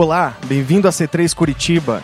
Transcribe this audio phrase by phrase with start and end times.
[0.00, 2.02] Olá, bem-vindo a C3 Curitiba.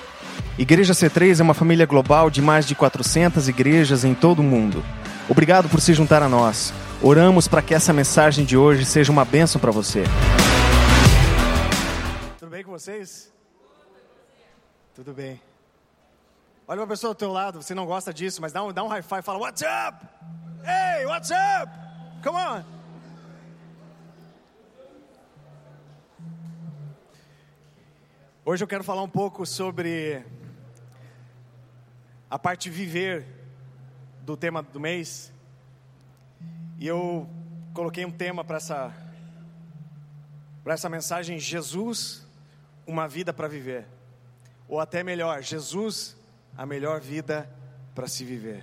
[0.59, 4.85] Igreja C3 é uma família global de mais de 400 igrejas em todo o mundo.
[5.31, 6.75] Obrigado por se juntar a nós.
[7.01, 10.05] Oramos para que essa mensagem de hoje seja uma bênção para você.
[12.39, 13.33] Tudo bem com vocês?
[14.95, 15.41] Tudo bem.
[16.69, 18.89] Olha uma pessoa do teu lado, você não gosta disso, mas dá um, dá um
[18.89, 20.07] high e fala, What's up?
[20.67, 21.73] Hey, what's up?
[22.23, 22.76] Come on.
[28.49, 30.25] Hoje eu quero falar um pouco sobre
[32.31, 33.27] a parte viver
[34.23, 35.33] do tema do mês.
[36.79, 37.29] E eu
[37.75, 38.95] coloquei um tema para essa
[40.63, 42.25] para essa mensagem Jesus,
[42.87, 43.85] uma vida para viver.
[44.69, 46.17] Ou até melhor, Jesus,
[46.57, 47.51] a melhor vida
[47.97, 48.63] para se viver.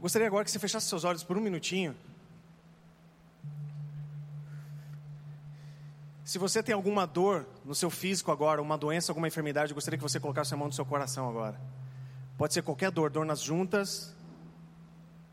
[0.00, 1.94] Gostaria agora que você fechasse seus olhos por um minutinho.
[6.28, 9.96] Se você tem alguma dor no seu físico agora, uma doença, alguma enfermidade, eu gostaria
[9.96, 11.58] que você colocasse a mão no seu coração agora.
[12.36, 14.14] Pode ser qualquer dor, dor nas juntas,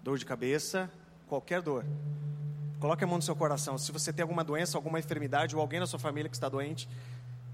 [0.01, 0.89] dor de cabeça,
[1.27, 1.85] qualquer dor.
[2.79, 3.77] Coloque a mão no seu coração.
[3.77, 6.87] Se você tem alguma doença, alguma enfermidade ou alguém na sua família que está doente,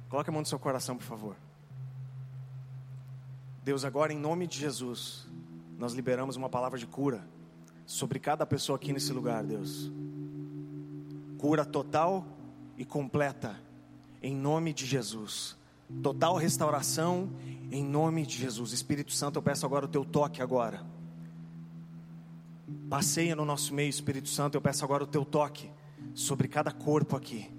[0.08, 1.36] coloque a mão no seu coração, por favor.
[3.64, 5.26] Deus, agora em nome de Jesus,
[5.80, 7.24] nós liberamos uma palavra de cura
[7.88, 9.92] sobre cada pessoa aqui nesse lugar, Deus.
[11.40, 12.38] Cura total
[12.82, 13.62] e completa,
[14.24, 15.56] em nome de Jesus.
[16.02, 17.30] Total restauração,
[17.72, 18.72] em nome de Jesus.
[18.72, 20.84] Espírito Santo, eu peço agora o teu toque agora.
[22.90, 25.70] Passeia no nosso meio, Espírito Santo, eu peço agora o teu toque
[26.16, 27.52] sobre cada corpo aqui.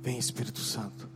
[0.00, 1.10] Vem, Espírito Santo.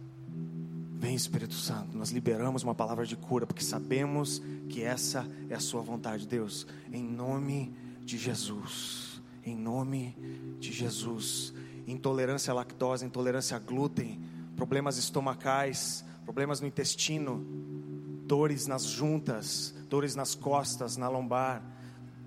[0.99, 1.97] Vem, Espírito Santo.
[1.97, 6.67] Nós liberamos uma palavra de cura, porque sabemos que essa é a Sua vontade, Deus.
[6.93, 7.73] Em nome
[8.05, 9.14] de Jesus
[9.45, 10.17] em nome
[10.59, 11.53] de Jesus.
[11.87, 14.21] Intolerância à lactose, intolerância a glúten,
[14.57, 17.45] problemas estomacais, problemas no intestino,
[18.27, 21.63] dores nas juntas, dores nas costas, na lombar,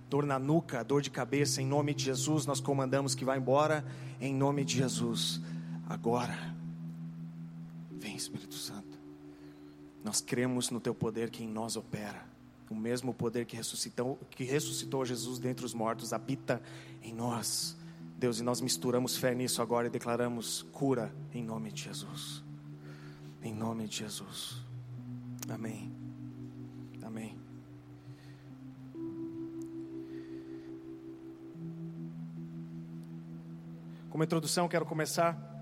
[0.10, 3.84] dor na nuca, dor de cabeça, em nome de Jesus, nós comandamos que vá embora,
[4.22, 5.42] em nome de Jesus.
[5.90, 6.56] Agora,
[7.92, 8.98] vem Espírito Santo,
[10.04, 12.37] nós cremos no Teu poder que em nós opera
[12.70, 16.62] o mesmo poder que ressuscitou, que ressuscitou Jesus dentre os mortos habita
[17.02, 17.78] em nós.
[18.18, 22.44] Deus, e nós misturamos fé nisso agora e declaramos cura em nome de Jesus.
[23.44, 24.56] Em nome de Jesus.
[25.48, 25.92] Amém.
[27.04, 27.38] Amém.
[34.10, 35.57] Como introdução, quero começar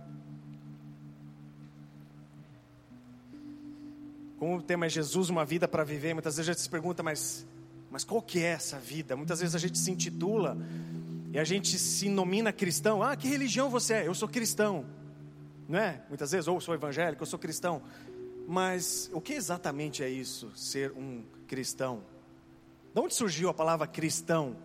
[4.37, 7.01] Como o tema é Jesus, uma vida para viver, muitas vezes a gente se pergunta,
[7.01, 7.45] mas,
[7.89, 9.15] mas qual que é essa vida?
[9.15, 10.57] Muitas vezes a gente se intitula
[11.31, 13.01] e a gente se nomina cristão.
[13.01, 14.07] Ah, que religião você é?
[14.07, 14.85] Eu sou cristão.
[15.67, 16.01] Não é?
[16.09, 17.81] Muitas vezes, ou sou evangélico, eu sou cristão.
[18.47, 22.03] Mas o que exatamente é isso, ser um cristão?
[22.93, 24.55] De onde surgiu a palavra cristão?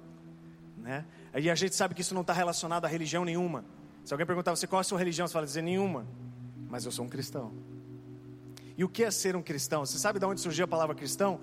[0.77, 1.05] Né?
[1.33, 3.65] Aí a gente sabe que isso não está relacionado a religião nenhuma.
[4.05, 6.07] Se alguém perguntar você qual é a sua religião, você fala dizer nenhuma.
[6.69, 7.53] Mas eu sou um cristão.
[8.81, 9.85] E o que é ser um cristão?
[9.85, 11.39] Você sabe de onde surgiu a palavra cristão?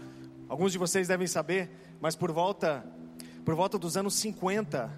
[0.50, 1.70] Alguns de vocês devem saber,
[2.02, 2.84] mas por volta,
[3.46, 4.92] por volta dos anos 50,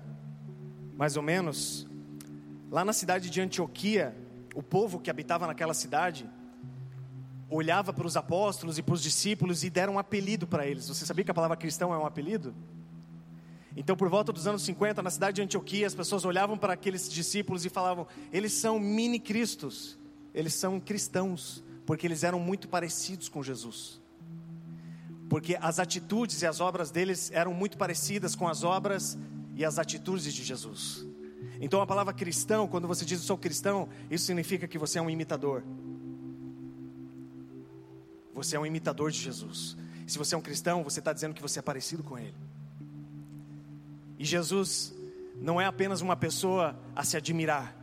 [0.96, 1.86] mais ou menos,
[2.72, 4.16] lá na cidade de Antioquia,
[4.56, 6.30] o povo que habitava naquela cidade
[7.50, 10.88] olhava para os apóstolos e para os discípulos e deram um apelido para eles.
[10.88, 12.56] Você sabia que a palavra cristão é um apelido?
[13.76, 17.10] Então, por volta dos anos 50, na cidade de Antioquia, as pessoas olhavam para aqueles
[17.10, 20.00] discípulos e falavam: eles são mini-cristos,
[20.34, 24.00] eles são cristãos porque eles eram muito parecidos com Jesus.
[25.28, 29.18] Porque as atitudes e as obras deles eram muito parecidas com as obras
[29.56, 31.04] e as atitudes de Jesus.
[31.60, 35.02] Então a palavra cristão, quando você diz eu sou cristão, isso significa que você é
[35.02, 35.64] um imitador.
[38.36, 39.76] Você é um imitador de Jesus.
[40.06, 42.36] Se você é um cristão, você está dizendo que você é parecido com Ele.
[44.20, 44.94] E Jesus
[45.42, 47.76] não é apenas uma pessoa a se admirar,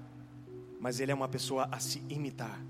[0.80, 2.62] mas Ele é uma pessoa a se imitar.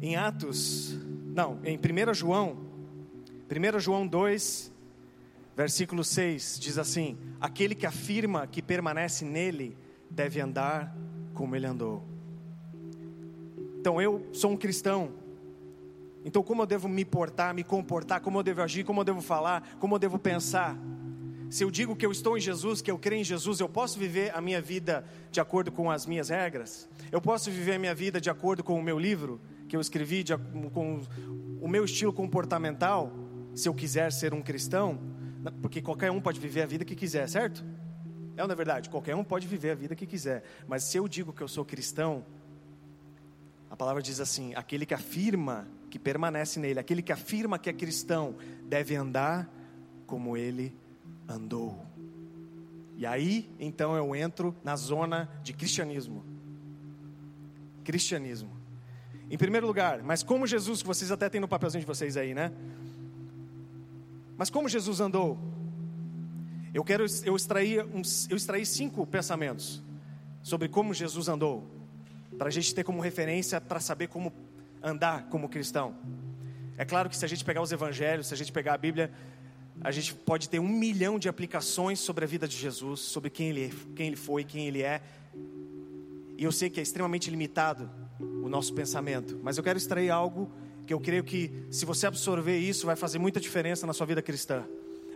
[0.00, 0.98] Em Atos,
[1.34, 2.58] não, em 1 João,
[3.50, 4.72] 1 João 2,
[5.56, 9.76] versículo 6, diz assim: Aquele que afirma que permanece nele
[10.10, 10.96] deve andar
[11.32, 12.02] como ele andou.
[13.80, 15.12] Então eu sou um cristão.
[16.24, 19.20] Então como eu devo me portar, me comportar, como eu devo agir, como eu devo
[19.20, 20.78] falar, como eu devo pensar?
[21.50, 23.98] Se eu digo que eu estou em Jesus, que eu creio em Jesus, eu posso
[23.98, 26.88] viver a minha vida de acordo com as minhas regras?
[27.12, 29.40] Eu posso viver a minha vida de acordo com o meu livro?
[29.68, 30.36] Que eu escrevi de,
[30.72, 31.00] com
[31.60, 33.12] o meu estilo comportamental,
[33.54, 34.98] se eu quiser ser um cristão,
[35.60, 37.64] porque qualquer um pode viver a vida que quiser, certo?
[38.36, 38.90] É não é verdade?
[38.90, 40.42] Qualquer um pode viver a vida que quiser.
[40.66, 42.24] Mas se eu digo que eu sou cristão,
[43.70, 47.72] a palavra diz assim: aquele que afirma que permanece nele, aquele que afirma que é
[47.72, 48.34] cristão,
[48.66, 49.48] deve andar
[50.06, 50.76] como ele
[51.28, 51.84] andou.
[52.96, 56.24] E aí, então, eu entro na zona de cristianismo.
[57.82, 58.53] Cristianismo.
[59.30, 62.34] Em primeiro lugar, mas como Jesus, que vocês até têm no papelzinho de vocês aí,
[62.34, 62.52] né?
[64.36, 65.38] Mas como Jesus andou?
[66.72, 69.82] Eu quero eu extrair uns, eu extraí cinco pensamentos
[70.42, 71.66] sobre como Jesus andou,
[72.36, 74.32] para a gente ter como referência para saber como
[74.82, 75.94] andar como cristão.
[76.76, 79.10] É claro que se a gente pegar os evangelhos, se a gente pegar a Bíblia,
[79.80, 83.50] a gente pode ter um milhão de aplicações sobre a vida de Jesus, sobre quem
[83.50, 85.00] ele, quem ele foi, quem ele é.
[86.36, 87.88] E eu sei que é extremamente limitado
[88.20, 90.50] o nosso pensamento, mas eu quero extrair algo
[90.86, 94.22] que eu creio que, se você absorver isso, vai fazer muita diferença na sua vida
[94.22, 94.64] cristã,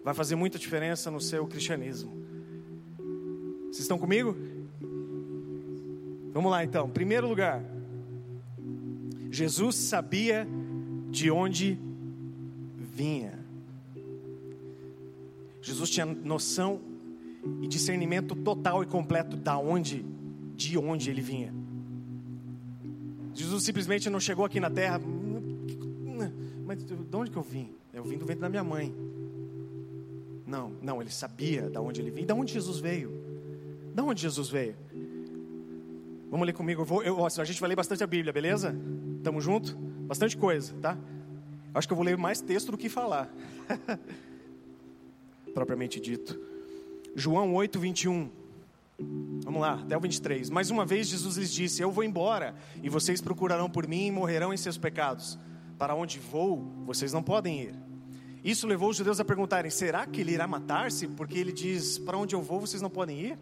[0.03, 2.11] vai fazer muita diferença no seu cristianismo.
[3.65, 4.37] Vocês estão comigo?
[6.33, 6.89] Vamos lá então.
[6.89, 7.63] Primeiro lugar,
[9.31, 10.49] Jesus sabia
[11.11, 11.79] de onde
[12.77, 13.39] vinha.
[15.61, 16.81] Jesus tinha noção
[17.61, 20.05] e discernimento total e completo da onde,
[20.57, 21.58] de onde ele vinha.
[23.39, 25.01] Jesus simplesmente não chegou aqui na terra,
[26.67, 27.73] mas de onde que eu vim?
[27.93, 28.95] Eu vim do ventre da minha mãe.
[30.47, 32.27] Não, não, ele sabia de onde ele vinha.
[32.27, 33.13] De onde Jesus veio?
[33.95, 34.75] De onde Jesus veio?
[36.31, 36.83] Vamos ler comigo.
[36.83, 38.75] Eu vou, eu, a gente vai ler bastante a Bíblia, beleza?
[39.23, 39.77] Tamo junto?
[39.77, 40.99] Bastante coisa, tá?
[41.73, 43.33] Acho que eu vou ler mais texto do que falar.
[45.55, 46.39] propriamente dito.
[47.15, 48.31] João 8, 21.
[49.01, 50.51] Vamos lá, até o 23.
[50.51, 54.11] Mais uma vez Jesus lhes disse: Eu vou embora, e vocês procurarão por mim e
[54.11, 55.39] morrerão em seus pecados.
[55.79, 57.75] Para onde vou, vocês não podem ir.
[58.43, 61.07] Isso levou os judeus a perguntarem: Será que ele irá matar-se?
[61.07, 63.39] Porque ele diz: Para onde eu vou, vocês não podem ir?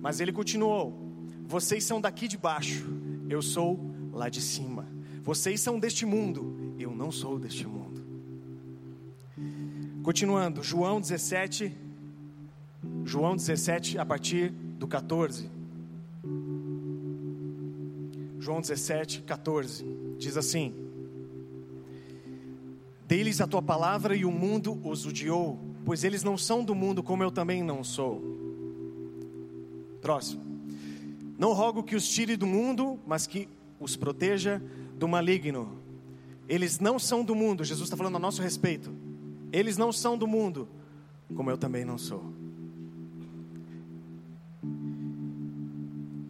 [0.00, 1.12] Mas ele continuou:
[1.46, 2.86] Vocês são daqui de baixo,
[3.28, 3.78] eu sou
[4.12, 4.88] lá de cima.
[5.22, 8.02] Vocês são deste mundo, eu não sou deste mundo.
[10.02, 11.83] Continuando, João 17,
[13.04, 15.50] João 17, a partir do 14.
[18.38, 19.84] João 17, 14,
[20.18, 20.74] diz assim:
[23.06, 27.02] Dei-lhes a tua palavra e o mundo os odiou, pois eles não são do mundo,
[27.02, 28.22] como eu também não sou.
[30.00, 30.42] Próximo.
[31.38, 33.48] Não rogo que os tire do mundo, mas que
[33.80, 34.62] os proteja
[34.96, 35.78] do maligno.
[36.48, 39.04] Eles não são do mundo, Jesus está falando a nosso respeito
[39.54, 40.68] eles não são do mundo,
[41.36, 42.33] como eu também não sou.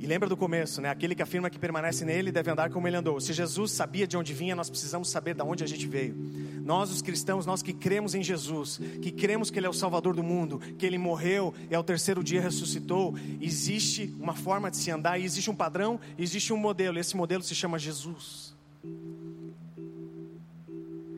[0.04, 0.90] E lembra do começo, né?
[0.90, 3.18] Aquele que afirma que permanece nele deve andar como ele andou.
[3.22, 6.14] Se Jesus sabia de onde vinha, nós precisamos saber de onde a gente veio.
[6.62, 10.14] Nós, os cristãos, nós que cremos em Jesus, que cremos que Ele é o Salvador
[10.14, 14.90] do mundo, que Ele morreu e ao terceiro dia ressuscitou, existe uma forma de se
[14.90, 16.98] andar, e existe um padrão, existe um modelo.
[16.98, 18.54] Esse modelo se chama Jesus.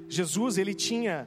[0.08, 1.26] Jesus, ele tinha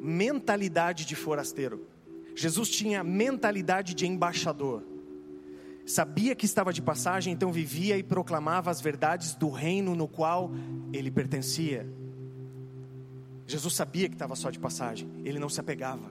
[0.00, 1.86] mentalidade de forasteiro.
[2.34, 4.95] Jesus tinha mentalidade de embaixador.
[5.86, 10.50] Sabia que estava de passagem, então vivia e proclamava as verdades do reino no qual
[10.92, 11.86] ele pertencia.
[13.46, 16.10] Jesus sabia que estava só de passagem, ele não se apegava.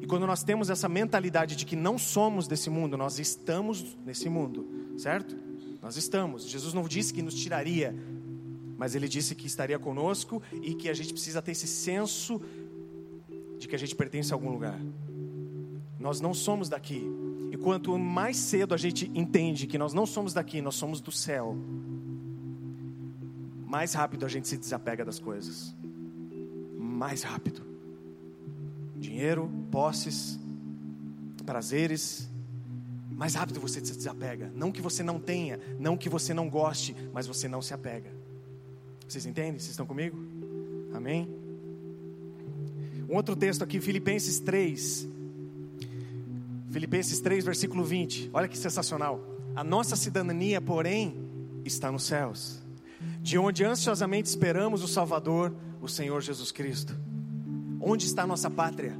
[0.00, 4.28] E quando nós temos essa mentalidade de que não somos desse mundo, nós estamos nesse
[4.28, 4.68] mundo,
[4.98, 5.34] certo?
[5.80, 6.46] Nós estamos.
[6.46, 7.94] Jesus não disse que nos tiraria
[8.76, 12.40] mas ele disse que estaria conosco e que a gente precisa ter esse senso
[13.58, 14.78] de que a gente pertence a algum lugar.
[15.98, 17.02] Nós não somos daqui.
[17.56, 21.10] E quanto mais cedo a gente entende que nós não somos daqui, nós somos do
[21.10, 21.56] céu,
[23.64, 25.74] mais rápido a gente se desapega das coisas.
[26.78, 27.62] Mais rápido.
[28.94, 30.38] Dinheiro, posses,
[31.46, 32.28] prazeres,
[33.10, 34.52] mais rápido você se desapega.
[34.54, 38.14] Não que você não tenha, não que você não goste, mas você não se apega.
[39.08, 39.52] Vocês entendem?
[39.52, 40.18] Vocês estão comigo?
[40.92, 41.26] Amém?
[43.08, 45.15] Um outro texto aqui, Filipenses 3.
[46.76, 48.28] Filipenses 3, versículo 20.
[48.34, 49.18] Olha que sensacional.
[49.54, 51.26] A nossa cidadania, porém,
[51.64, 52.62] está nos céus,
[53.22, 56.94] de onde ansiosamente esperamos o Salvador, o Senhor Jesus Cristo.
[57.80, 58.94] Onde está a nossa pátria?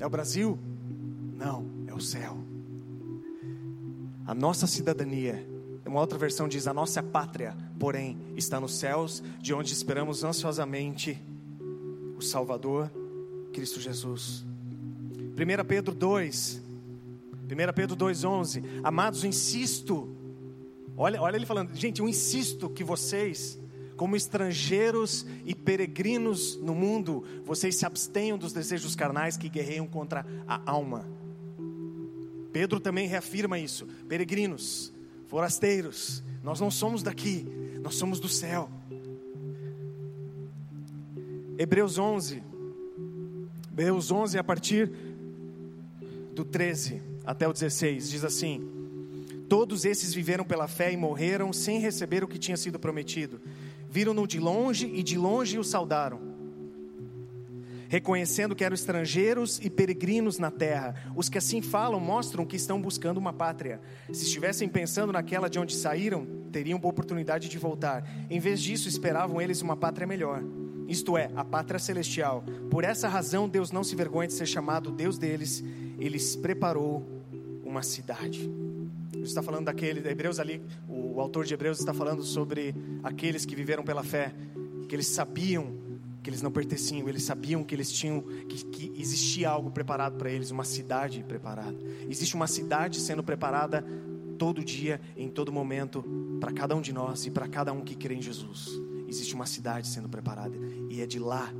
[0.00, 0.58] É o Brasil?
[1.36, 2.36] Não, é o céu.
[4.26, 5.46] A nossa cidadania
[5.86, 11.22] uma outra versão diz: A nossa pátria, porém, está nos céus, de onde esperamos ansiosamente
[12.16, 12.90] o Salvador,
[13.52, 14.44] Cristo Jesus.
[15.36, 16.63] 1 Pedro 2,
[17.44, 18.80] 1 Pedro 2,11.
[18.82, 20.16] Amados, insisto,
[20.96, 23.58] olha, olha ele falando, gente, eu insisto que vocês,
[23.96, 30.26] como estrangeiros e peregrinos no mundo, vocês se abstenham dos desejos carnais que guerreiam contra
[30.46, 31.06] a alma.
[32.52, 34.92] Pedro também reafirma isso: peregrinos,
[35.26, 37.46] forasteiros, nós não somos daqui,
[37.82, 38.70] nós somos do céu.
[41.58, 42.42] Hebreus 11,
[43.70, 44.90] Hebreus 11, a partir
[46.34, 48.60] do 13 até o 16, diz assim:
[49.48, 53.40] Todos esses viveram pela fé e morreram sem receber o que tinha sido prometido.
[53.88, 56.34] Viram-no de longe e de longe o saudaram
[57.94, 60.96] reconhecendo que eram estrangeiros e peregrinos na terra.
[61.14, 63.80] Os que assim falam mostram que estão buscando uma pátria.
[64.12, 68.04] Se estivessem pensando naquela de onde saíram, teriam oportunidade de voltar.
[68.28, 70.42] Em vez disso, esperavam eles uma pátria melhor.
[70.88, 72.42] Isto é, a pátria celestial.
[72.68, 75.62] Por essa razão, Deus não se vergonha de ser chamado Deus deles.
[75.96, 77.13] Ele preparou
[77.74, 78.48] uma cidade.
[79.22, 83.82] Está falando daquele, Hebreus ali, o autor de Hebreus está falando sobre aqueles que viveram
[83.82, 84.32] pela fé,
[84.88, 85.82] que eles sabiam
[86.22, 90.30] que eles não pertenciam, eles sabiam que eles tinham, que, que existia algo preparado para
[90.30, 91.76] eles, uma cidade preparada.
[92.08, 93.84] Existe uma cidade sendo preparada
[94.38, 96.02] todo dia, em todo momento,
[96.40, 98.70] para cada um de nós e para cada um que crê em Jesus.
[99.06, 100.56] Existe uma cidade sendo preparada
[100.88, 101.52] e é de lá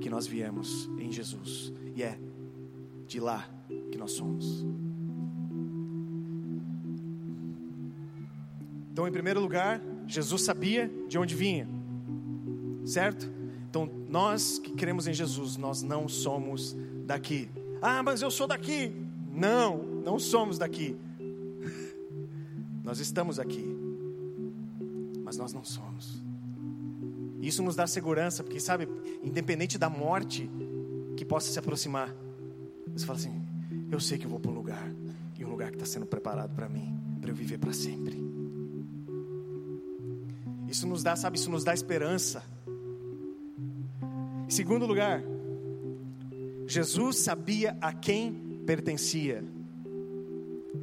[0.00, 2.16] que nós viemos em Jesus, e é
[3.08, 3.48] de lá
[3.90, 4.64] que nós somos.
[8.94, 11.68] Então, em primeiro lugar, Jesus sabia de onde vinha,
[12.86, 13.28] certo?
[13.68, 17.50] Então, nós que cremos em Jesus, nós não somos daqui.
[17.82, 18.94] Ah, mas eu sou daqui.
[19.32, 20.96] Não, não somos daqui.
[22.84, 23.66] Nós estamos aqui,
[25.24, 26.22] mas nós não somos.
[27.40, 28.86] Isso nos dá segurança, porque sabe,
[29.24, 30.48] independente da morte
[31.16, 32.14] que possa se aproximar,
[32.92, 33.42] você fala assim:
[33.90, 34.94] eu sei que eu vou para um lugar,
[35.36, 38.33] e um lugar que está sendo preparado para mim, para eu viver para sempre.
[40.74, 42.42] Isso nos dá, sabe, isso nos dá esperança.
[44.48, 45.22] Segundo lugar,
[46.66, 49.44] Jesus sabia a quem pertencia.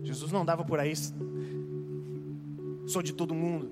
[0.02, 0.94] Jesus não dava por aí,
[2.88, 3.70] sou de todo mundo.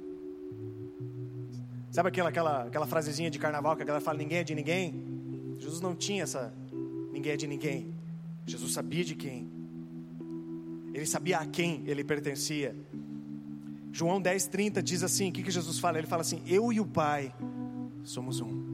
[1.90, 5.56] Sabe aquela, aquela, aquela frasezinha de carnaval que a galera fala: ninguém é de ninguém?
[5.58, 6.54] Jesus não tinha essa
[7.14, 7.96] ninguém é de ninguém.
[8.46, 9.50] Jesus sabia de quem.
[10.94, 12.76] Ele sabia a quem ele pertencia.
[13.92, 15.98] João 10,30 diz assim: o que, que Jesus fala?
[15.98, 17.34] Ele fala assim: Eu e o Pai
[18.04, 18.70] somos um.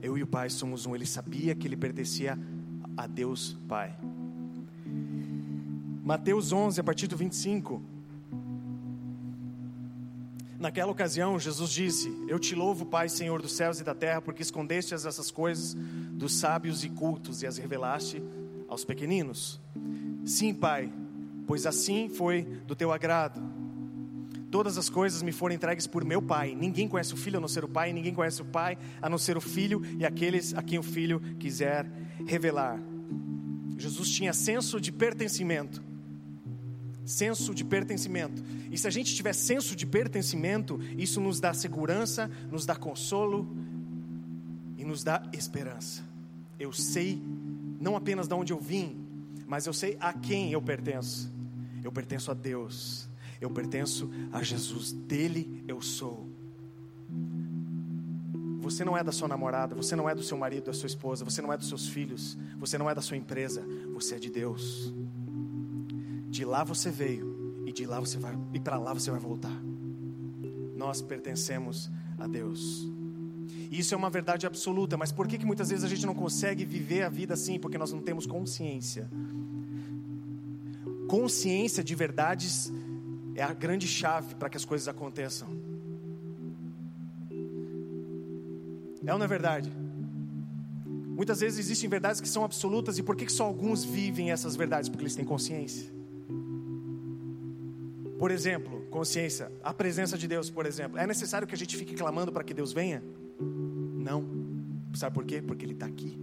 [0.00, 0.94] Eu e o Pai somos um.
[0.94, 2.38] Ele sabia que ele pertencia
[2.96, 3.96] a Deus Pai.
[6.04, 7.80] Mateus 11, a partir do 25.
[10.58, 14.42] Naquela ocasião, Jesus disse: Eu te louvo, Pai, Senhor dos céus e da terra, porque
[14.42, 15.74] escondeste essas coisas
[16.12, 18.22] dos sábios e cultos e as revelaste
[18.68, 19.60] aos pequeninos.
[20.24, 20.92] Sim, Pai,
[21.46, 23.42] pois assim foi do teu agrado.
[24.50, 26.54] Todas as coisas me foram entregues por meu Pai.
[26.54, 29.16] Ninguém conhece o Filho a não ser o Pai, ninguém conhece o Pai a não
[29.16, 31.90] ser o Filho e aqueles a quem o Filho quiser
[32.26, 32.78] revelar.
[33.78, 35.82] Jesus tinha senso de pertencimento.
[37.04, 38.44] Senso de pertencimento.
[38.70, 43.56] E se a gente tiver senso de pertencimento, isso nos dá segurança, nos dá consolo
[44.76, 46.04] e nos dá esperança.
[46.58, 47.22] Eu sei
[47.80, 49.01] não apenas de onde eu vim,
[49.52, 51.30] mas eu sei a quem eu pertenço.
[51.84, 56.30] Eu pertenço a Deus eu pertenço a Jesus, dele eu sou.
[58.60, 61.24] Você não é da sua namorada, você não é do seu marido, da sua esposa,
[61.24, 64.30] você não é dos seus filhos, você não é da sua empresa, você é de
[64.30, 64.94] Deus.
[66.30, 69.60] De lá você veio e de lá você vai e para lá você vai voltar.
[70.76, 72.86] Nós pertencemos a Deus.
[73.72, 76.64] Isso é uma verdade absoluta, mas por que, que muitas vezes a gente não consegue
[76.64, 77.58] viver a vida assim?
[77.58, 79.10] Porque nós não temos consciência.
[81.12, 82.72] Consciência de verdades
[83.34, 85.46] é a grande chave para que as coisas aconteçam.
[89.04, 89.70] É ou não é verdade?
[90.86, 94.88] Muitas vezes existem verdades que são absolutas e por que só alguns vivem essas verdades?
[94.88, 95.92] Porque eles têm consciência.
[98.18, 100.96] Por exemplo, consciência, a presença de Deus, por exemplo.
[100.98, 103.04] É necessário que a gente fique clamando para que Deus venha?
[103.38, 104.24] Não.
[104.94, 105.42] Sabe por quê?
[105.42, 106.21] Porque Ele está aqui.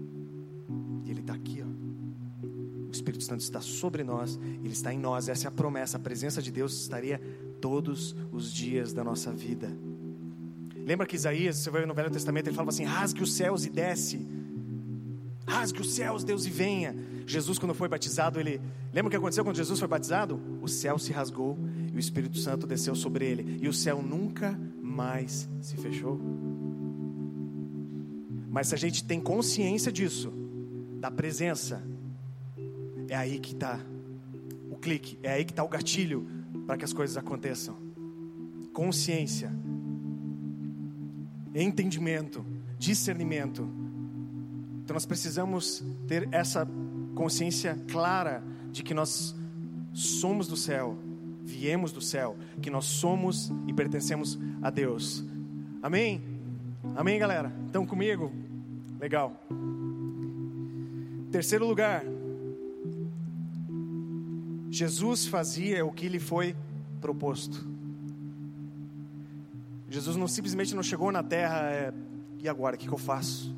[3.00, 5.29] Espírito Santo está sobre nós, ele está em nós.
[5.29, 5.98] Essa é a promessa.
[5.98, 7.20] A presença de Deus estaria
[7.60, 9.70] todos os dias da nossa vida.
[10.75, 13.70] Lembra que Isaías, você vai no Velho Testamento, ele falava assim: rasgue os céus e
[13.70, 14.27] desce.
[15.48, 16.96] Rasgue os céus, Deus e venha.
[17.25, 18.62] Jesus, quando foi batizado, ele.
[18.94, 20.39] Lembra o que aconteceu quando Jesus foi batizado?
[20.62, 21.58] O céu se rasgou
[21.91, 23.60] e o Espírito Santo desceu sobre ele.
[23.62, 26.20] E o céu nunca mais se fechou.
[28.50, 30.34] Mas se a gente tem consciência disso,
[31.00, 31.84] da presença,
[33.10, 33.80] é aí que está
[34.70, 36.28] o clique, é aí que está o gatilho
[36.66, 37.75] para que as coisas aconteçam.
[38.72, 39.51] Consciência,
[41.54, 42.46] entendimento,
[42.78, 43.68] discernimento.
[44.84, 46.68] Então nós precisamos ter essa
[47.16, 49.36] consciência clara de que nós
[49.94, 50.98] somos do céu,
[51.44, 55.25] viemos do céu, que nós somos e pertencemos a Deus.
[55.82, 56.22] Amém?
[56.96, 57.51] Amém, galera?
[57.66, 58.32] Estão comigo?
[59.00, 59.34] Legal.
[61.32, 62.04] Terceiro lugar,
[64.69, 66.55] Jesus fazia o que lhe foi
[67.01, 67.67] proposto.
[69.89, 71.93] Jesus não simplesmente não chegou na terra, é,
[72.38, 73.55] e agora, o que, que eu faço?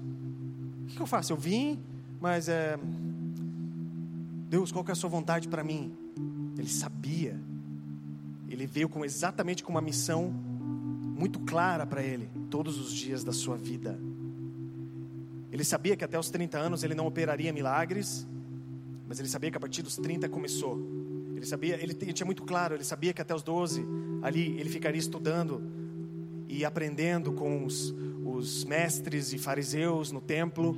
[0.83, 1.33] O que, que eu faço?
[1.33, 1.79] Eu vim,
[2.19, 2.79] mas é,
[4.49, 5.93] Deus, qual que é a sua vontade para mim?
[6.57, 7.39] Ele sabia.
[8.49, 13.31] Ele veio com exatamente com uma missão muito clara para ele, todos os dias da
[13.31, 13.99] sua vida.
[15.51, 18.27] Ele sabia que até os 30 anos ele não operaria milagres,
[19.07, 21.00] mas ele sabia que a partir dos 30 começou.
[21.41, 23.83] Ele sabia, ele, ele tinha muito claro, ele sabia que até os 12
[24.21, 25.60] ali ele ficaria estudando
[26.48, 30.77] e aprendendo com os, os mestres e fariseus no templo.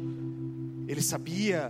[0.87, 1.69] Ele sabia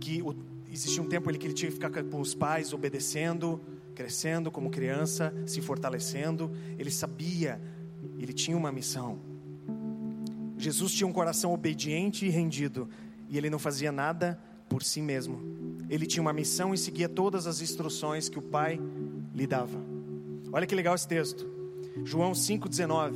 [0.00, 0.34] que o,
[0.72, 3.60] existia um tempo ele que ele tinha que ficar com os pais obedecendo,
[3.94, 6.50] crescendo como criança, se fortalecendo.
[6.78, 7.60] Ele sabia,
[8.18, 9.18] ele tinha uma missão.
[10.56, 12.88] Jesus tinha um coração obediente e rendido,
[13.28, 15.61] e ele não fazia nada por si mesmo.
[15.92, 18.80] Ele tinha uma missão e seguia todas as instruções que o Pai
[19.34, 19.78] lhe dava.
[20.50, 21.46] Olha que legal esse texto.
[22.02, 23.14] João 5:19.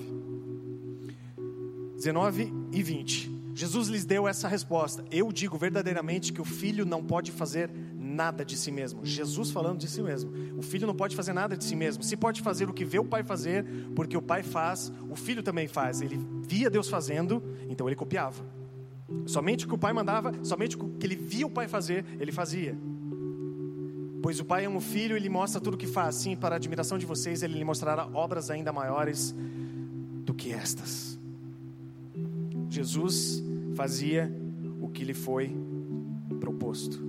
[1.97, 3.35] 19 e 20.
[3.55, 8.45] Jesus lhes deu essa resposta: Eu digo verdadeiramente que o filho não pode fazer nada
[8.45, 9.07] de si mesmo.
[9.07, 10.31] Jesus falando de si mesmo.
[10.59, 12.03] O filho não pode fazer nada de si mesmo.
[12.03, 13.65] Se pode fazer o que vê o pai fazer,
[13.95, 16.03] porque o pai faz, o filho também faz.
[16.03, 18.45] Ele via Deus fazendo, então ele copiava.
[19.27, 22.33] Somente o que o pai mandava, somente o que ele via o pai fazer, ele
[22.33, 22.77] fazia.
[24.23, 26.17] Pois o pai ama o filho e lhe mostra tudo o que faz.
[26.17, 29.35] Sim, para a admiração de vocês, ele lhe mostrará obras ainda maiores
[30.25, 31.19] do que estas.
[32.69, 33.43] Jesus
[33.75, 34.33] fazia
[34.81, 35.57] o que lhe foi
[36.41, 37.01] proposto.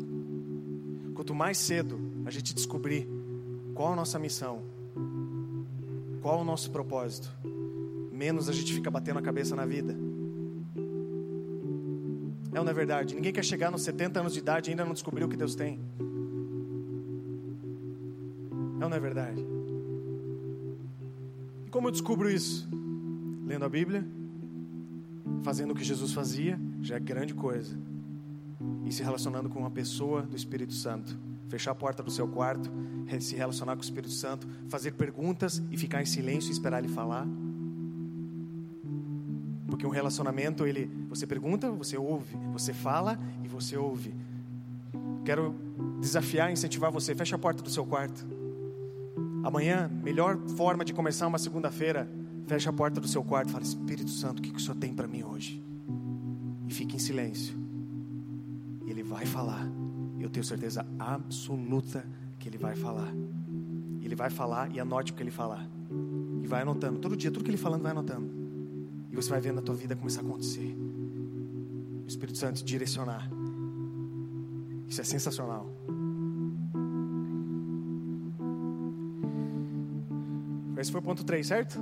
[1.16, 3.08] Quanto mais cedo a gente descobrir
[3.74, 4.62] qual a nossa missão,
[6.22, 7.32] qual o nosso propósito,
[8.12, 10.07] menos a gente fica batendo a cabeça na vida.
[12.58, 13.14] É ou não é verdade?
[13.14, 15.54] Ninguém quer chegar nos 70 anos de idade e ainda não descobriu o que Deus
[15.54, 15.80] tem.
[18.82, 19.46] É ou não é verdade?
[21.68, 22.68] E como eu descubro isso?
[23.46, 24.04] Lendo a Bíblia,
[25.44, 27.78] fazendo o que Jesus fazia, já é grande coisa
[28.88, 31.16] e se relacionando com uma pessoa do Espírito Santo.
[31.50, 32.72] Fechar a porta do seu quarto,
[33.20, 36.92] se relacionar com o Espírito Santo, fazer perguntas e ficar em silêncio e esperar ele
[36.92, 37.28] falar.
[39.78, 44.12] Porque um relacionamento, ele, você pergunta, você ouve, você fala e você ouve.
[45.24, 45.54] Quero
[46.02, 48.26] desafiar, incentivar você, feche a porta do seu quarto.
[49.44, 52.10] Amanhã, melhor forma de começar uma segunda-feira,
[52.48, 54.76] feche a porta do seu quarto e fala: Espírito Santo, o que, que o Senhor
[54.76, 55.64] tem para mim hoje?
[56.68, 57.68] E fique em silêncio
[58.98, 59.70] ele vai falar.
[60.20, 62.04] Eu tenho certeza absoluta
[62.40, 63.14] que ele vai falar.
[64.02, 65.68] Ele vai falar e anote o que ele falar.
[66.42, 66.98] E vai anotando.
[67.00, 68.37] Todo dia, tudo que ele falando, vai anotando.
[69.18, 70.78] Você vai vendo a tua vida começar a acontecer.
[72.04, 73.28] O Espírito Santo direcionar.
[74.88, 75.68] Isso é sensacional.
[80.78, 81.80] Esse foi o ponto 3, certo?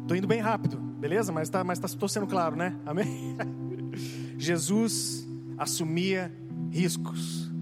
[0.00, 1.30] Estou indo bem rápido, beleza?
[1.30, 2.74] Mas tá, mas tá, estou sendo claro, né?
[2.86, 3.36] Amém?
[4.38, 6.32] Jesus assumia
[6.70, 7.52] riscos.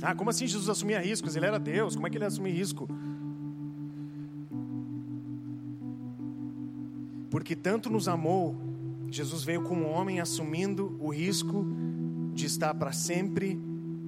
[0.00, 1.34] Ah, como assim Jesus assumia riscos?
[1.34, 2.88] Ele era Deus, como é que ele assumia risco?
[7.34, 8.54] Porque tanto nos amou,
[9.10, 11.66] Jesus veio como homem assumindo o risco
[12.32, 13.60] de estar para sempre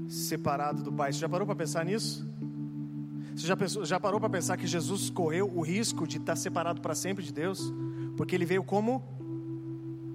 [0.06, 1.12] separado do Pai.
[1.12, 2.24] Você já parou para pensar nisso?
[3.34, 6.80] Você já, pensou, já parou para pensar que Jesus correu o risco de estar separado
[6.80, 7.74] para sempre de Deus?
[8.16, 9.02] Porque ele veio como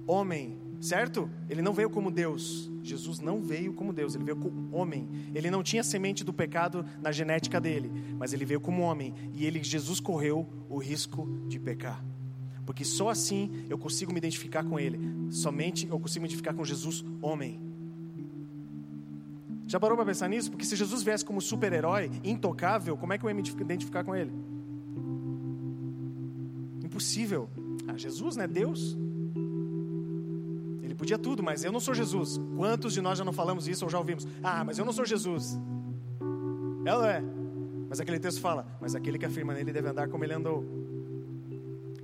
[0.06, 1.28] homem, certo?
[1.50, 2.72] Ele não veio como Deus.
[2.82, 5.06] Jesus não veio como Deus, ele veio como homem.
[5.34, 9.44] Ele não tinha semente do pecado na genética dele, mas ele veio como homem e
[9.44, 12.02] ele Jesus correu o risco de pecar.
[12.64, 14.98] Porque só assim eu consigo me identificar com ele.
[15.30, 17.60] Somente eu consigo me identificar com Jesus, homem.
[19.66, 20.50] Já parou para pensar nisso?
[20.50, 24.14] Porque se Jesus viesse como super-herói, intocável, como é que eu ia me identificar com
[24.14, 24.32] ele?
[26.84, 27.48] Impossível.
[27.88, 28.46] Ah, Jesus, né?
[28.46, 28.96] Deus.
[30.82, 32.38] Ele podia tudo, mas eu não sou Jesus.
[32.56, 34.26] Quantos de nós já não falamos isso ou já ouvimos?
[34.42, 35.58] Ah, mas eu não sou Jesus.
[36.20, 37.22] Ou é?
[37.88, 40.81] Mas aquele texto fala: Mas aquele que afirma nele deve andar como ele andou.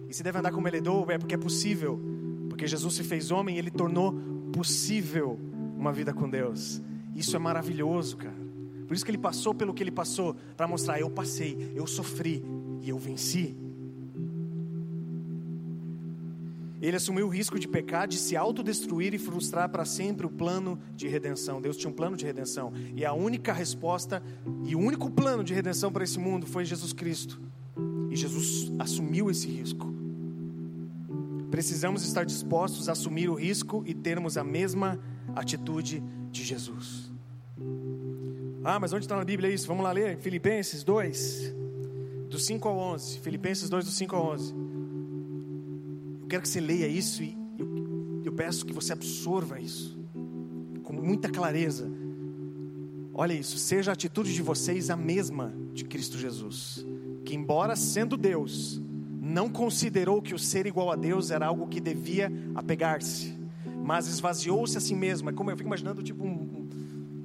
[0.09, 0.79] E se deve andar como ele
[1.11, 2.01] é porque é possível.
[2.49, 4.15] Porque Jesus se fez homem e ele tornou
[4.53, 5.39] possível
[5.77, 6.83] uma vida com Deus.
[7.15, 8.49] Isso é maravilhoso, cara.
[8.87, 12.43] Por isso que ele passou pelo que ele passou, para mostrar: eu passei, eu sofri
[12.81, 13.55] e eu venci.
[16.81, 20.79] Ele assumiu o risco de pecar, de se autodestruir e frustrar para sempre o plano
[20.95, 21.61] de redenção.
[21.61, 22.73] Deus tinha um plano de redenção.
[22.95, 24.23] E a única resposta
[24.65, 27.41] e o único plano de redenção para esse mundo foi Jesus Cristo.
[28.11, 29.88] E Jesus assumiu esse risco.
[31.51, 35.01] Precisamos estar dispostos a assumir o risco e termos a mesma
[35.35, 37.11] atitude de Jesus.
[38.65, 39.67] Ah, mas onde está na Bíblia isso?
[39.67, 41.55] Vamos lá ler Filipenses 2,
[42.29, 43.21] do 5 ao 11.
[43.21, 44.55] Filipenses 2, do 5 ao 11.
[46.23, 49.99] Eu quero que você leia isso e eu, eu peço que você absorva isso
[50.83, 51.91] com muita clareza.
[53.13, 56.87] Olha isso, seja a atitude de vocês a mesma de Cristo Jesus,
[57.25, 58.81] que, embora sendo Deus,
[59.29, 63.39] não considerou que o ser igual a Deus era algo que devia apegar-se,
[63.85, 65.29] mas esvaziou-se a si mesmo.
[65.29, 66.67] É como eu fico imaginando, tipo um,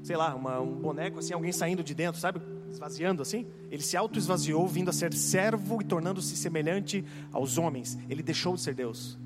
[0.04, 2.42] sei lá, uma, um boneco assim, alguém saindo de dentro, sabe?
[2.70, 3.48] Esvaziando assim.
[3.72, 7.98] Ele se auto-esvaziou, vindo a ser servo e tornando-se semelhante aos homens.
[8.10, 9.18] Ele deixou de ser Deus.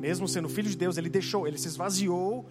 [0.00, 2.46] Mesmo sendo filho de Deus, ele deixou, ele se esvaziou.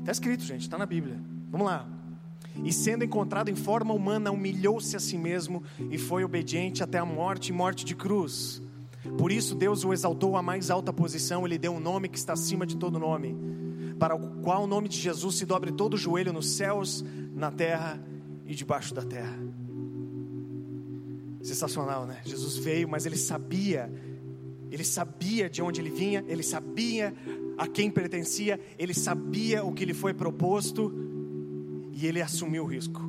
[0.00, 1.18] Está escrito, gente, está na Bíblia.
[1.50, 1.88] Vamos lá.
[2.62, 7.04] E sendo encontrado em forma humana, humilhou-se a si mesmo e foi obediente até a
[7.04, 8.62] morte e morte de cruz.
[9.18, 12.32] Por isso Deus o exaltou à mais alta posição, ele deu um nome que está
[12.32, 13.36] acima de todo nome,
[13.98, 17.50] para o qual o nome de Jesus se dobre todo o joelho nos céus, na
[17.50, 18.02] terra
[18.46, 19.38] e debaixo da terra.
[21.42, 22.20] Sensacional, né?
[22.24, 23.92] Jesus veio, mas ele sabia,
[24.70, 27.14] ele sabia de onde ele vinha, ele sabia
[27.58, 31.03] a quem pertencia, ele sabia o que lhe foi proposto
[31.94, 33.00] e ele assumiu o risco.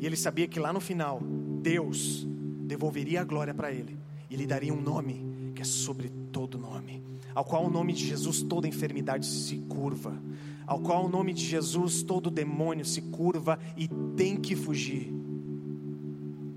[0.00, 1.20] E ele sabia que lá no final,
[1.62, 2.26] Deus
[2.66, 3.98] devolveria a glória para ele
[4.30, 7.02] e lhe daria um nome que é sobre todo nome,
[7.34, 10.20] ao qual o nome de Jesus toda enfermidade se curva,
[10.66, 15.12] ao qual o nome de Jesus todo demônio se curva e tem que fugir.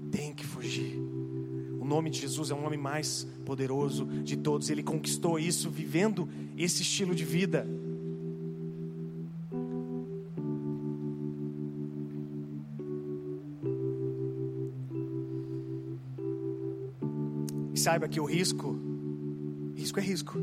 [0.10, 0.98] Tem que fugir.
[1.80, 4.70] O nome de Jesus é o nome mais poderoso de todos.
[4.70, 7.68] Ele conquistou isso vivendo esse estilo de vida.
[17.88, 18.78] Saiba que o risco,
[19.74, 20.38] risco é risco.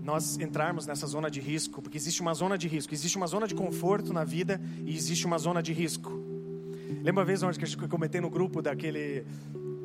[0.00, 3.48] Nós entrarmos nessa zona de risco, porque existe uma zona de risco, existe uma zona
[3.48, 6.12] de conforto na vida e existe uma zona de risco.
[7.02, 9.26] Lembra uma vez onde que eu comentei no grupo daquele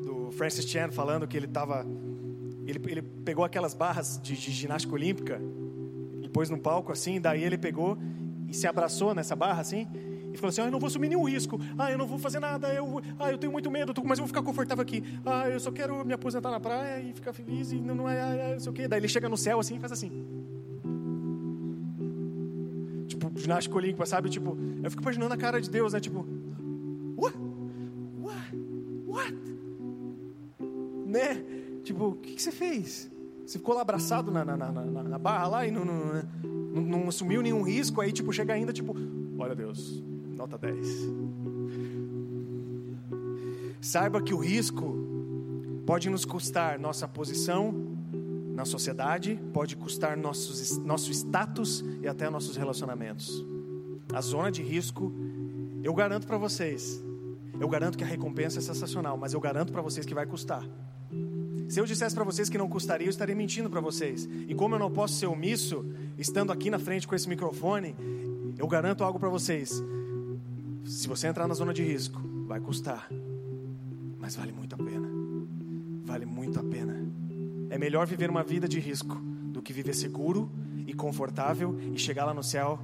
[0.04, 1.84] do Francis Chan falando que ele estava
[2.64, 5.40] ele, ele pegou aquelas barras de, de ginástica olímpica
[6.22, 7.98] e pôs no palco assim, daí ele pegou
[8.46, 9.88] e se abraçou nessa barra assim
[10.36, 12.38] e falou assim: ah, eu não vou assumir nenhum risco, ah, eu não vou fazer
[12.38, 15.58] nada, eu, ah, eu tenho muito medo, mas eu vou ficar confortável aqui, ah, eu
[15.58, 18.60] só quero me aposentar na praia e ficar feliz e não é, é, é não
[18.60, 18.86] sei o quê.
[18.86, 20.10] Daí ele chega no céu assim e faz assim.
[23.06, 24.28] Tipo, ginástica olímpica, sabe?
[24.28, 26.00] Tipo, eu fico imaginando a cara de Deus, né?
[26.00, 26.26] Tipo,
[27.16, 27.36] what?
[28.20, 28.56] What?
[29.06, 29.36] What?
[31.06, 31.44] Né?
[31.82, 33.10] Tipo, o que, que você fez?
[33.46, 37.08] Você ficou lá abraçado na, na, na, na barra lá e não, não, não, não
[37.08, 38.92] assumiu nenhum risco, aí tipo, chega ainda, tipo,
[39.38, 40.02] olha Deus,
[40.36, 40.86] nota 10.
[43.80, 44.94] Saiba que o risco
[45.86, 47.74] pode nos custar nossa posição
[48.54, 53.44] na sociedade, pode custar nossos, nosso status e até nossos relacionamentos.
[54.12, 55.12] A zona de risco,
[55.82, 57.02] eu garanto para vocês,
[57.60, 60.66] eu garanto que a recompensa é sensacional, mas eu garanto para vocês que vai custar.
[61.68, 64.28] Se eu dissesse para vocês que não custaria, eu estaria mentindo para vocês.
[64.48, 65.84] E como eu não posso ser omisso,
[66.16, 67.96] estando aqui na frente com esse microfone,
[68.56, 69.82] eu garanto algo para vocês.
[70.86, 73.08] Se você entrar na zona de risco, vai custar.
[74.18, 75.08] Mas vale muito a pena.
[76.04, 76.94] Vale muito a pena.
[77.68, 80.48] É melhor viver uma vida de risco do que viver seguro
[80.86, 82.78] e confortável e chegar lá no céu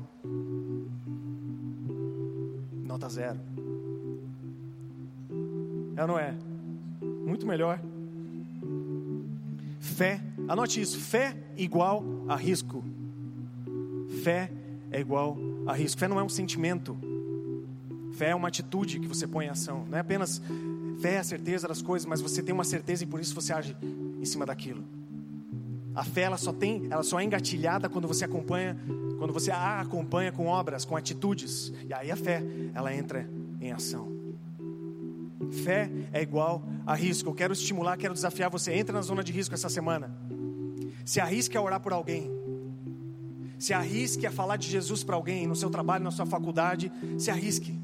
[2.85, 3.39] nota zero.
[5.97, 6.35] É ou não é?
[7.01, 7.81] Muito melhor.
[9.79, 12.83] Fé, anote isso: fé igual a risco.
[14.25, 14.51] Fé
[14.91, 16.01] é igual a risco.
[16.01, 17.12] Fé não é um sentimento.
[18.13, 19.87] Fé é uma atitude que você põe em ação.
[19.89, 20.41] Não é apenas
[21.01, 23.53] fé é a certeza das coisas, mas você tem uma certeza e por isso você
[23.53, 23.77] age
[24.21, 24.85] em cima daquilo.
[25.95, 28.79] A fé ela só tem, ela só é engatilhada quando você acompanha,
[29.19, 31.73] quando você a acompanha com obras, com atitudes.
[31.87, 32.43] E aí a fé,
[32.75, 33.29] ela entra
[33.61, 34.11] em ação.
[35.65, 37.29] Fé é igual a risco.
[37.29, 38.73] Eu quero estimular, quero desafiar você.
[38.73, 40.15] Entra na zona de risco essa semana.
[41.05, 42.31] Se arrisque a orar por alguém.
[43.59, 46.91] Se arrisque a falar de Jesus para alguém no seu trabalho, na sua faculdade.
[47.19, 47.79] Se arrisque.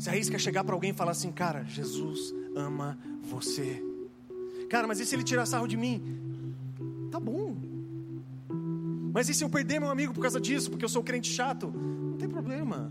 [0.00, 3.80] Se arrisque a chegar para alguém e falar assim: Cara, Jesus ama você.
[4.68, 6.02] Cara, mas e se ele tirar sarro de mim?
[7.12, 7.56] Tá bom.
[9.12, 10.70] Mas e se eu perder meu amigo por causa disso?
[10.70, 11.70] Porque eu sou crente chato?
[11.70, 12.90] Não tem problema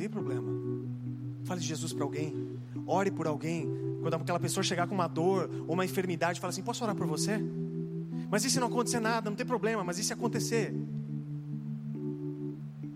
[0.00, 0.50] tem problema.
[1.44, 2.58] Fale de Jesus para alguém.
[2.86, 3.68] Ore por alguém.
[4.00, 7.06] Quando aquela pessoa chegar com uma dor ou uma enfermidade, fala assim: Posso orar por
[7.06, 7.38] você?
[8.30, 9.28] Mas e se não acontecer nada?
[9.28, 9.84] Não tem problema.
[9.84, 10.74] Mas e se acontecer?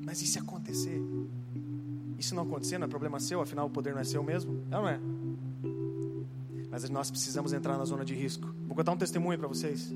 [0.06, 0.98] Mas e se acontecer?
[2.24, 4.64] E se não acontecer, não é problema seu, afinal o poder não é seu mesmo?
[4.70, 4.98] É ou não é?
[6.70, 8.48] Mas nós precisamos entrar na zona de risco.
[8.66, 9.92] Vou contar um testemunho para vocês.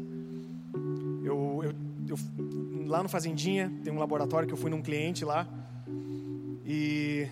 [1.25, 1.75] Eu, eu,
[2.07, 5.49] eu, lá no Fazendinha, tem um laboratório que eu fui num cliente lá.
[6.67, 7.27] E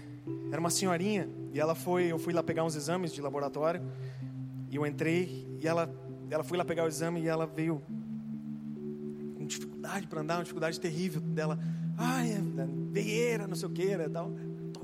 [0.51, 1.29] era uma senhorinha.
[1.53, 3.83] E ela foi, eu fui lá pegar uns exames de laboratório.
[4.71, 5.95] E eu entrei e ela,
[6.31, 7.83] ela foi lá pegar o exame e ela veio
[9.37, 11.59] com dificuldade para andar, uma dificuldade terrível dela.
[11.99, 12.41] Ai, é
[12.91, 14.33] veieira, não sei o que, né, tal.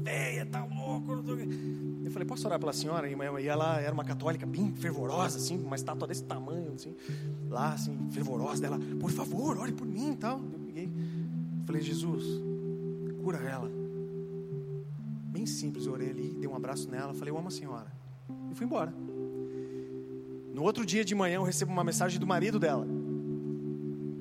[0.03, 1.17] Tô veia, tá louco.
[1.17, 2.05] Não.
[2.05, 3.09] Eu falei, posso orar pela senhora?
[3.09, 6.95] E ela era uma católica bem fervorosa, assim, uma estátua desse tamanho, assim,
[7.49, 8.79] lá, assim, fervorosa dela.
[9.01, 10.39] Por favor, ore por mim, tal.
[10.39, 10.91] Eu peguei,
[11.65, 12.25] falei, Jesus,
[13.23, 13.71] cura ela.
[15.27, 17.91] Bem simples, eu orei ali, dei um abraço nela, falei, eu amo a senhora.
[18.51, 18.93] E fui embora.
[20.53, 22.87] No outro dia de manhã eu recebo uma mensagem do marido dela.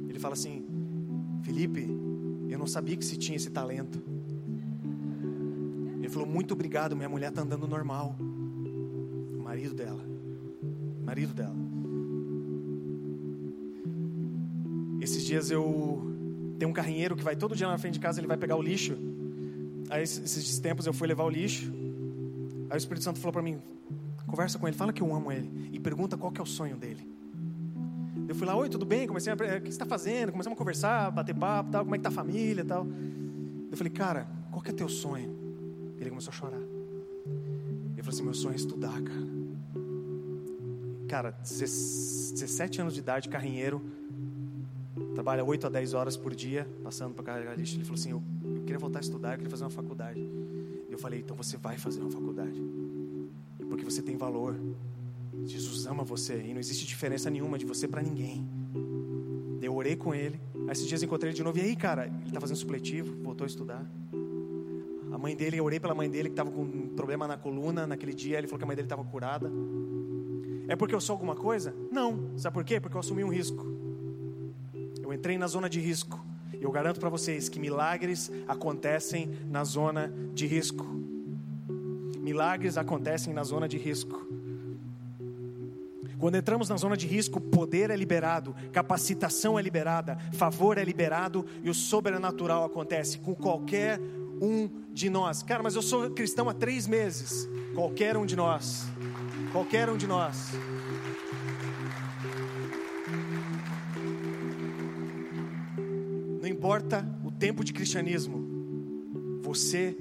[0.08, 0.66] Ele fala assim:
[1.44, 1.86] Felipe,
[2.48, 4.02] eu não sabia que se tinha esse talento.
[6.12, 8.16] Falou: Muito obrigado, minha mulher está andando normal.
[8.20, 10.04] O marido dela.
[11.02, 11.56] O marido dela.
[15.02, 16.10] Esses dias eu.
[16.60, 18.62] Tem um carrinheiro que vai todo dia na frente de casa, ele vai pegar o
[18.62, 18.96] lixo.
[19.90, 21.72] Aí esses tempos eu fui levar o lixo.
[22.70, 23.60] Aí o Espírito Santo falou para mim:
[24.28, 26.76] conversa com ele, fala que eu amo ele e pergunta qual que é o sonho
[26.76, 27.10] dele.
[28.28, 29.08] Eu fui lá, oi, tudo bem?
[29.08, 30.32] Comecei a, o que você está fazendo?
[30.32, 32.86] Começamos a conversar, bater papo, tal, como é que tá a família, tal.
[33.70, 35.41] Eu falei, cara, qual que é teu sonho?
[36.02, 36.62] Ele começou a chorar.
[36.62, 39.42] Ele falou assim, meu sonho é estudar, cara.
[41.08, 43.82] Cara, 17 anos de idade, carrinheiro,
[45.14, 47.76] trabalha 8 a 10 horas por dia, passando para carregar lixo.
[47.76, 48.24] Ele falou assim, eu
[48.62, 50.22] eu queria voltar a estudar, eu queria fazer uma faculdade.
[50.90, 52.62] Eu falei, então você vai fazer uma faculdade.
[53.68, 54.56] Porque você tem valor.
[55.44, 58.48] Jesus ama você e não existe diferença nenhuma de você para ninguém.
[59.62, 60.40] Eu orei com ele.
[60.68, 61.58] Aí esses dias encontrei ele de novo.
[61.58, 63.84] E aí, cara, ele está fazendo supletivo, voltou a estudar.
[65.12, 67.86] A mãe dele, eu orei pela mãe dele que estava com um problema na coluna
[67.86, 68.38] naquele dia.
[68.38, 69.52] Ele falou que a mãe dele estava curada.
[70.68, 71.76] É porque eu sou alguma coisa?
[71.92, 72.32] Não.
[72.38, 72.80] Sabe por quê?
[72.80, 73.66] Porque eu assumi um risco.
[75.04, 76.24] Eu entrei na zona de risco.
[76.62, 80.86] Eu garanto para vocês que milagres acontecem na zona de risco.
[82.20, 84.26] Milagres acontecem na zona de risco.
[86.22, 91.44] Quando entramos na zona de risco, poder é liberado, capacitação é liberada, favor é liberado
[91.64, 94.00] e o sobrenatural acontece com qualquer
[94.42, 95.44] um de nós.
[95.44, 97.48] Cara, mas eu sou cristão há três meses.
[97.76, 98.86] Qualquer um de nós.
[99.54, 100.52] Qualquer um de nós.
[106.62, 109.98] importa o tempo de cristianismo, você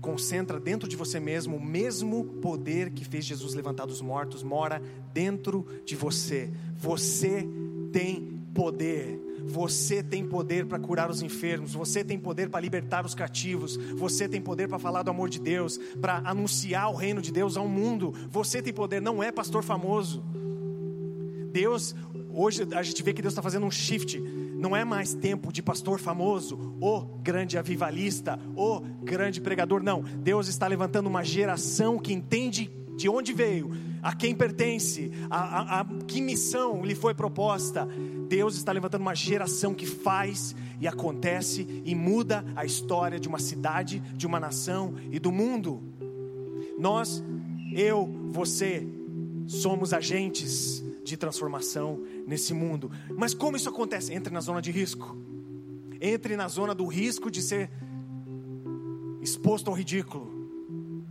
[0.00, 4.82] concentra dentro de você mesmo o mesmo poder que fez Jesus levantar dos mortos, mora
[5.14, 6.50] dentro de você.
[6.76, 7.46] Você
[7.92, 9.27] tem poder.
[9.48, 14.28] Você tem poder para curar os enfermos, você tem poder para libertar os cativos, você
[14.28, 17.66] tem poder para falar do amor de Deus, para anunciar o reino de Deus ao
[17.66, 18.14] mundo.
[18.30, 20.22] Você tem poder, não é pastor famoso.
[21.50, 21.94] Deus,
[22.32, 24.22] hoje a gente vê que Deus está fazendo um shift
[24.58, 29.82] não é mais tempo de pastor famoso, o grande avivalista, o grande pregador.
[29.82, 33.70] Não, Deus está levantando uma geração que entende de onde veio,
[34.02, 37.88] a quem pertence, a, a, a que missão lhe foi proposta.
[38.28, 43.38] Deus está levantando uma geração que faz e acontece e muda a história de uma
[43.38, 45.82] cidade, de uma nação e do mundo.
[46.78, 47.24] Nós,
[47.72, 48.86] eu, você,
[49.46, 52.90] somos agentes de transformação nesse mundo.
[53.16, 54.12] Mas como isso acontece?
[54.12, 55.16] Entre na zona de risco.
[56.00, 57.70] Entre na zona do risco de ser
[59.22, 60.30] exposto ao ridículo.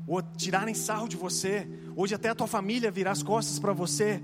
[0.08, 1.68] Ou tirarem sarro de você.
[1.96, 4.22] Hoje até a tua família virar as costas para você.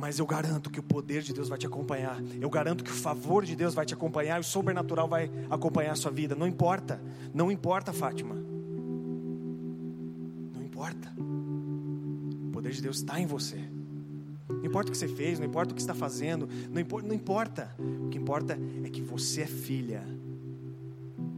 [0.00, 2.22] Mas eu garanto que o poder de Deus vai te acompanhar.
[2.40, 4.38] Eu garanto que o favor de Deus vai te acompanhar.
[4.38, 6.34] E o sobrenatural vai acompanhar a sua vida.
[6.34, 6.98] Não importa.
[7.34, 8.34] Não importa, Fátima.
[10.54, 11.12] Não importa.
[11.18, 13.62] O poder de Deus está em você.
[14.48, 17.14] Não importa o que você fez, não importa o que está fazendo, não importa, não
[17.14, 17.70] importa.
[17.78, 20.02] O que importa é que você é filha.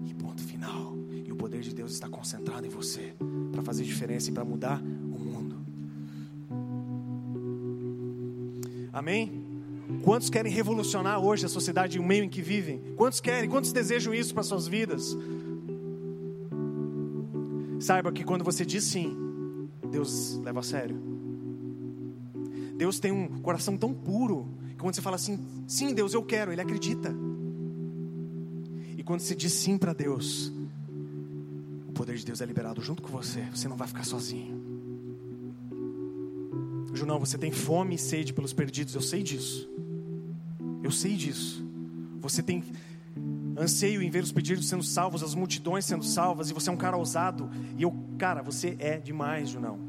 [0.07, 0.97] E ponto final.
[1.27, 3.13] E o poder de Deus está concentrado em você
[3.51, 4.81] para fazer diferença e para mudar
[9.03, 9.43] Amém?
[10.05, 12.81] Quantos querem revolucionar hoje a sociedade e o meio em que vivem?
[12.97, 13.51] Quantos querem?
[13.51, 15.19] Quantos desejam isso para suas vidas?
[17.81, 20.97] Saiba que quando você diz sim, Deus leva a sério.
[22.77, 25.37] Deus tem um coração tão puro que quando você fala assim,
[25.67, 27.13] sim, Deus, eu quero, Ele acredita.
[28.97, 30.53] E quando você diz sim para Deus,
[31.89, 33.43] o poder de Deus é liberado junto com você.
[33.53, 34.62] Você não vai ficar sozinho.
[37.03, 39.69] Junão, você tem fome e sede pelos perdidos, eu sei disso.
[40.85, 41.67] Eu sei disso.
[42.21, 42.63] Você tem
[43.59, 46.77] anseio em ver os perdidos sendo salvos, as multidões sendo salvas, e você é um
[46.77, 47.51] cara ousado.
[47.77, 49.81] E eu, cara, você é demais, Junão.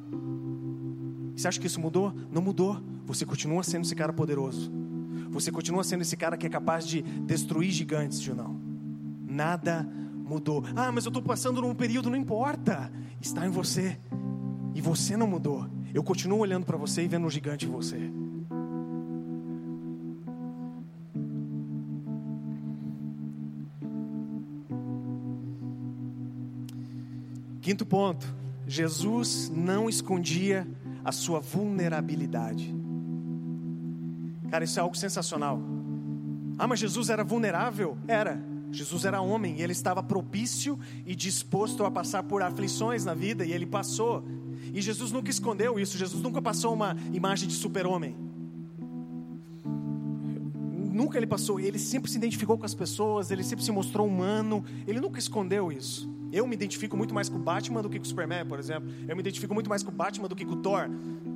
[1.35, 2.11] Você acha que isso mudou?
[2.31, 2.81] Não mudou.
[3.05, 4.71] Você continua sendo esse cara poderoso.
[5.29, 8.59] Você continua sendo esse cara que é capaz de destruir gigantes, Junão.
[9.27, 10.63] Nada mudou.
[10.75, 12.91] Ah, mas eu estou passando num período, não importa.
[13.21, 13.99] Está em você.
[14.73, 15.69] E você não mudou.
[15.93, 17.99] Eu continuo olhando para você e vendo um gigante em você.
[27.61, 28.25] Quinto ponto:
[28.67, 30.67] Jesus não escondia
[31.05, 32.73] a sua vulnerabilidade.
[34.49, 35.61] Cara, isso é algo sensacional.
[36.57, 37.97] Ah, mas Jesus era vulnerável?
[38.07, 38.41] Era.
[38.71, 43.45] Jesus era homem e ele estava propício e disposto a passar por aflições na vida
[43.45, 44.23] e ele passou.
[44.73, 48.15] E Jesus nunca escondeu isso, Jesus nunca passou uma imagem de super-homem.
[50.91, 54.65] Nunca ele passou, ele sempre se identificou com as pessoas, ele sempre se mostrou humano,
[54.87, 56.11] ele nunca escondeu isso.
[56.31, 58.89] Eu me identifico muito mais com o Batman do que com o Superman, por exemplo.
[59.07, 60.89] Eu me identifico muito mais com o Batman do que com o Thor.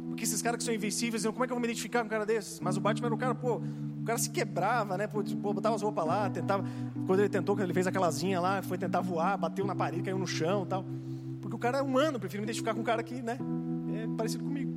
[0.08, 2.10] Porque esses caras que são invencíveis, como é que eu vou me identificar com um
[2.10, 2.60] cara desses?
[2.60, 3.62] Mas o Batman era um cara, pô,
[4.02, 5.06] o cara se quebrava, né?
[5.06, 6.66] Pô, tipo, botava as roupas lá, tentava.
[7.06, 10.02] Quando ele tentou, quando ele fez aquela zinha lá, foi tentar voar, bateu na parede,
[10.02, 10.84] caiu no chão tal.
[11.58, 13.36] O cara é humano, prefiro me identificar com um cara que, né?
[13.96, 14.72] É parecido comigo.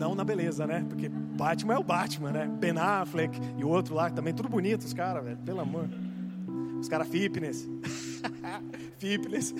[0.00, 0.82] Não na beleza, né?
[0.88, 2.46] Porque Batman é o Batman, né?
[2.58, 5.90] Ben Affleck e o outro lá, também tudo bonito, os caras, velho, pelo amor.
[6.80, 7.68] Os caras fitness.
[8.96, 9.54] fitness.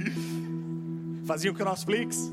[1.26, 2.32] Faziam crossflix.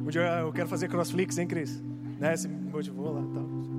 [0.00, 1.82] um dia eu quero fazer crossflix, hein, Cris?
[2.18, 2.34] Né?
[2.34, 3.75] Você me motivou lá tal.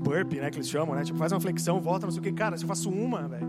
[0.00, 1.04] Burp, né, que eles chamam, né?
[1.04, 2.32] Tipo, faz uma flexão, volta, não sei o que.
[2.32, 3.46] Cara, se eu faço uma, velho.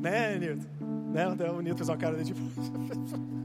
[0.00, 0.66] Né, Nilton?
[1.12, 1.24] Né?
[1.24, 2.40] Até o Nilton fez uma cara de tipo...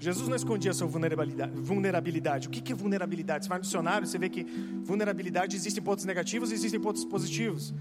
[0.00, 1.52] Jesus não escondia sua vulnerabilidade.
[1.54, 2.48] vulnerabilidade.
[2.48, 3.44] O que é vulnerabilidade?
[3.44, 4.44] Você vai no dicionário, você vê que
[4.82, 7.72] vulnerabilidade existem pontos negativos e existem pontos positivos.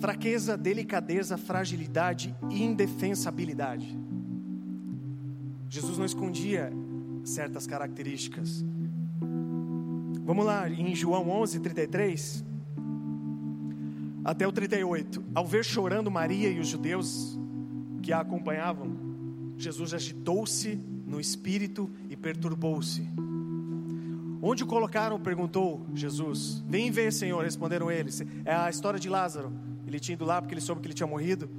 [0.00, 3.98] Fraqueza, delicadeza, fragilidade e indefensabilidade.
[5.68, 6.72] Jesus não escondia
[7.22, 8.64] certas características.
[10.24, 12.44] Vamos lá, em João 11, 33
[14.24, 15.22] até o 38.
[15.34, 17.38] Ao ver chorando Maria e os judeus
[18.02, 18.96] que a acompanhavam,
[19.58, 23.06] Jesus agitou-se no espírito e perturbou-se.
[24.40, 25.20] Onde o colocaram?
[25.20, 26.64] perguntou Jesus.
[26.66, 28.22] Vem ver, Senhor, responderam eles.
[28.46, 29.52] É a história de Lázaro.
[29.86, 31.50] Ele tinha ido lá porque ele soube que ele tinha morrido.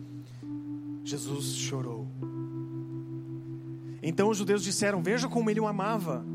[1.03, 2.07] Jesus chorou.
[4.01, 6.25] Então os judeus disseram: Veja como ele o amava.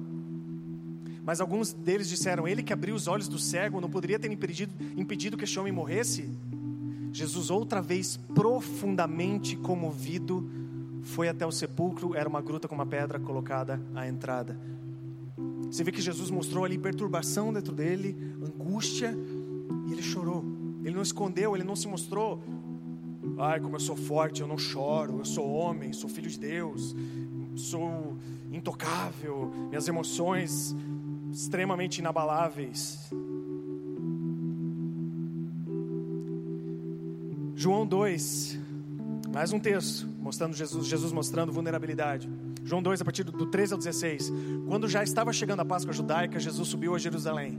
[1.24, 4.72] Mas alguns deles disseram: Ele que abriu os olhos do cego não poderia ter impedido,
[4.96, 6.28] impedido que este homem morresse?
[7.12, 10.48] Jesus, outra vez profundamente comovido,
[11.02, 14.58] foi até o sepulcro, era uma gruta com uma pedra colocada à entrada.
[15.70, 19.16] Você vê que Jesus mostrou ali perturbação dentro dele, angústia,
[19.86, 20.44] e ele chorou.
[20.84, 22.42] Ele não escondeu, ele não se mostrou.
[23.38, 26.94] Ai, como eu sou forte, eu não choro, eu sou homem, sou filho de Deus,
[27.54, 28.16] sou
[28.50, 30.74] intocável, minhas emoções
[31.32, 33.10] extremamente inabaláveis.
[37.54, 38.58] João 2,
[39.32, 42.28] mais um texto, mostrando Jesus, Jesus mostrando vulnerabilidade.
[42.64, 44.32] João 2, a partir do 13 ao 16.
[44.66, 47.58] Quando já estava chegando a Páscoa judaica, Jesus subiu a Jerusalém.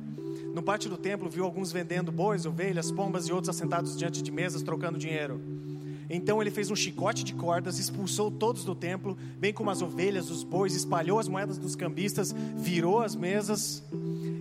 [0.53, 4.31] No pátio do templo, viu alguns vendendo bois, ovelhas, pombas e outros assentados diante de
[4.31, 5.39] mesas, trocando dinheiro.
[6.13, 10.29] Então ele fez um chicote de cordas, expulsou todos do templo, bem como as ovelhas,
[10.29, 13.81] os bois, espalhou as moedas dos cambistas, virou as mesas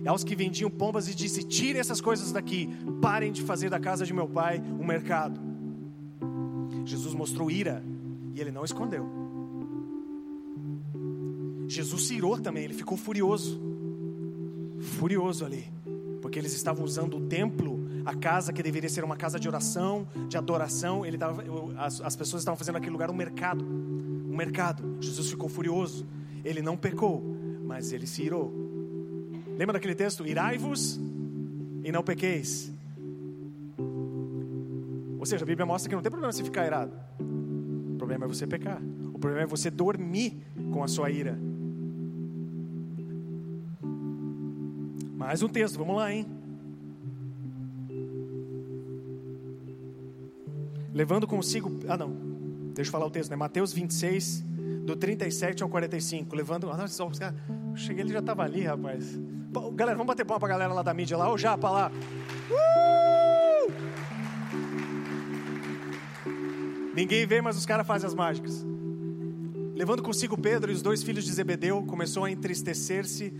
[0.05, 2.69] aos que vendiam pombas e disse: Tirem essas coisas daqui,
[3.01, 5.39] parem de fazer da casa de meu pai um mercado.
[6.83, 7.81] Jesus mostrou ira
[8.35, 9.09] e ele não escondeu.
[11.69, 13.61] Jesus se irou também, ele ficou furioso.
[14.99, 15.71] Furioso ali,
[16.21, 17.80] porque eles estavam usando o templo,
[18.11, 21.43] a casa que deveria ser uma casa de oração, de adoração, ele tava,
[21.77, 23.63] as, as pessoas estavam fazendo aquele lugar um mercado.
[23.63, 24.97] Um mercado.
[24.99, 26.05] Jesus ficou furioso.
[26.43, 27.23] Ele não pecou,
[27.63, 28.53] mas ele se irou.
[29.57, 30.27] Lembra daquele texto?
[30.27, 30.99] Irai-vos
[31.83, 32.69] e não pequeis.
[35.17, 36.91] Ou seja, a Bíblia mostra que não tem problema você ficar irado.
[37.93, 38.81] O problema é você pecar.
[39.13, 40.37] O problema é você dormir
[40.73, 41.39] com a sua ira.
[45.15, 46.40] Mais um texto, vamos lá, hein?
[50.93, 51.79] Levando consigo.
[51.87, 52.09] Ah, não.
[52.73, 53.35] Deixa eu falar o texto, né?
[53.35, 54.43] Mateus 26,
[54.85, 56.35] do 37 ao 45.
[56.35, 56.69] Levando.
[56.69, 57.09] Ah, só,
[57.75, 59.19] cheguei, ele já estava ali, rapaz.
[59.73, 61.91] Galera, vamos bater palma pra galera lá da mídia lá, o Japa lá.
[62.49, 63.71] Uh!
[66.93, 68.65] Ninguém vê, mas os caras fazem as mágicas.
[69.73, 73.33] Levando consigo Pedro e os dois filhos de Zebedeu, começou a entristecer-se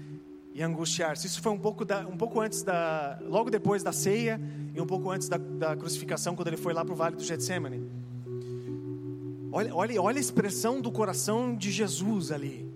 [0.54, 1.28] e angustiar-se.
[1.28, 4.40] Isso foi um pouco, da, um pouco antes da, logo depois da ceia
[4.74, 7.24] e um pouco antes da, da crucificação, quando ele foi lá para o vale do
[7.24, 7.82] Getsemane.
[9.52, 12.70] Olha, olha, olha a expressão do coração de Jesus ali.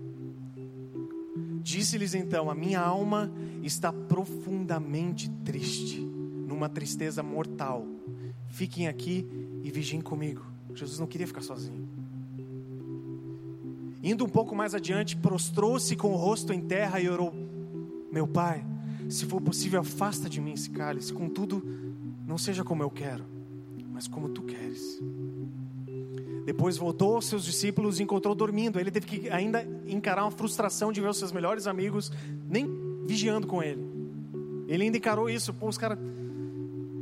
[1.61, 3.31] Disse-lhes então: A minha alma
[3.63, 7.85] está profundamente triste, numa tristeza mortal.
[8.49, 9.27] Fiquem aqui
[9.63, 10.45] e vigiem comigo.
[10.73, 11.87] Jesus não queria ficar sozinho.
[14.03, 17.33] Indo um pouco mais adiante, prostrou-se com o rosto em terra e orou:
[18.15, 18.65] Meu pai,
[19.09, 21.11] se for possível, afasta de mim esse cálice.
[21.11, 21.61] Contudo,
[22.25, 23.25] não seja como eu quero,
[23.91, 25.01] mas como tu queres.
[26.45, 28.79] Depois voltou aos seus discípulos e encontrou dormindo.
[28.79, 32.09] Ele teve que ainda encarar uma frustração de ver os seus melhores amigos
[32.47, 32.65] nem
[33.05, 33.85] vigiando com ele.
[34.69, 35.53] Ele ainda encarou isso.
[35.53, 35.99] Pô, os caras,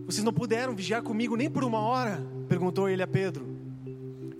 [0.07, 2.25] vocês não puderam vigiar comigo nem por uma hora?
[2.49, 3.45] Perguntou ele a Pedro.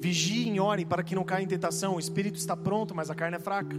[0.02, 1.98] Vigiem e orem para que não caia em tentação.
[1.98, 3.78] O espírito está pronto, mas a carne é fraca.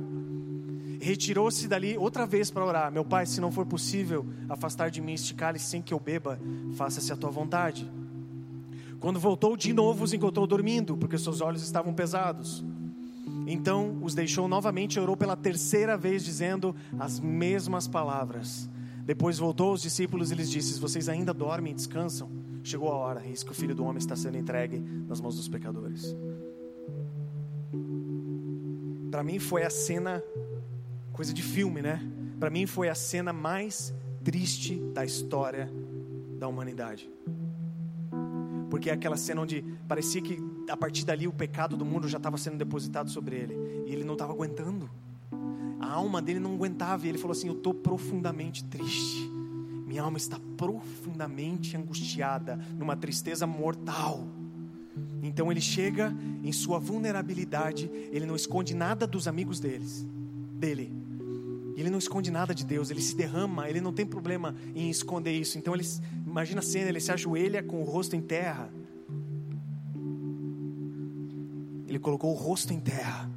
[1.05, 2.91] Retirou-se dali outra vez para orar.
[2.91, 6.41] Meu pai, se não for possível afastar de mim este cálice sem que eu beba,
[6.77, 7.87] faça-se a tua vontade.
[9.01, 12.65] Quando voltou de novo, os encontrou dormindo, porque seus olhos estavam pesados.
[13.47, 18.67] Então os deixou novamente e orou pela terceira vez, dizendo as mesmas palavras.
[19.05, 22.31] Depois voltou aos discípulos e lhes disse: Vocês ainda dormem e descansam?
[22.63, 25.49] Chegou a hora, eis que o filho do homem está sendo entregue nas mãos dos
[25.49, 26.17] pecadores.
[29.11, 30.25] Para mim foi a cena,
[31.15, 32.03] coisa de filme, né?
[32.39, 33.95] Para mim foi a cena mais
[34.25, 35.71] triste da história
[36.39, 37.09] da humanidade.
[38.69, 42.17] Porque é aquela cena onde parecia que a partir dali o pecado do mundo já
[42.17, 43.55] estava sendo depositado sobre ele.
[43.87, 44.91] E ele não estava aguentando.
[45.81, 47.07] A alma dele não aguentava.
[47.07, 49.31] E ele falou assim: Eu estou profundamente triste.
[49.87, 54.27] Minha alma está profundamente angustiada, numa tristeza mortal.
[55.23, 56.13] Então ele chega
[56.43, 60.07] em sua vulnerabilidade, ele não esconde nada dos amigos deles,
[60.55, 60.93] dele.
[61.77, 65.33] Ele não esconde nada de Deus, ele se derrama, ele não tem problema em esconder
[65.33, 65.59] isso.
[65.59, 65.85] Então ele
[66.27, 68.71] imagina a cena, ele se ajoelha com o rosto em terra.
[71.87, 73.31] Ele colocou o rosto em terra.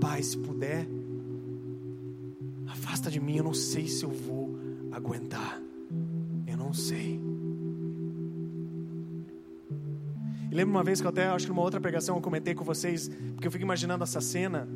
[0.00, 0.86] Pai, se puder,
[2.66, 4.58] afasta de mim, eu não sei se eu vou
[4.92, 5.64] aguentar
[6.74, 7.20] sei.
[10.50, 12.64] E lembro uma vez que eu até acho que numa outra pregação eu comentei com
[12.64, 14.68] vocês, porque eu fico imaginando essa cena.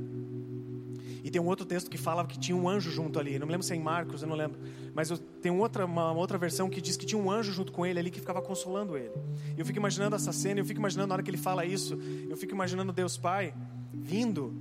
[1.28, 3.38] E tem um outro texto que fala que tinha um anjo junto ali.
[3.38, 4.58] Não me lembro se é em Marcos, eu não lembro.
[4.94, 7.84] Mas eu, tem outra, uma, outra versão que diz que tinha um anjo junto com
[7.84, 9.12] ele ali que ficava consolando ele.
[9.54, 11.98] Eu fico imaginando essa cena, eu fico imaginando na hora que ele fala isso,
[12.30, 13.54] eu fico imaginando Deus Pai
[13.92, 14.54] vindo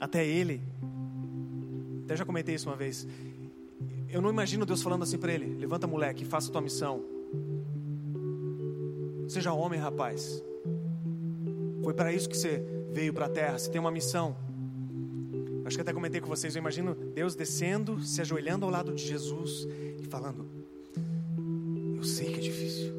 [0.00, 0.62] até ele.
[2.04, 3.06] Até já comentei isso uma vez.
[4.08, 7.04] Eu não imagino Deus falando assim para ele: levanta, moleque, faça tua missão.
[9.28, 10.42] Seja homem, rapaz.
[11.84, 13.58] Foi para isso que você veio para a terra.
[13.58, 14.34] Você tem uma missão.
[15.64, 16.54] Acho que até comentei com vocês.
[16.54, 19.66] Eu imagino Deus descendo, se ajoelhando ao lado de Jesus
[20.00, 20.46] e falando:
[21.96, 22.92] Eu sei que é difícil.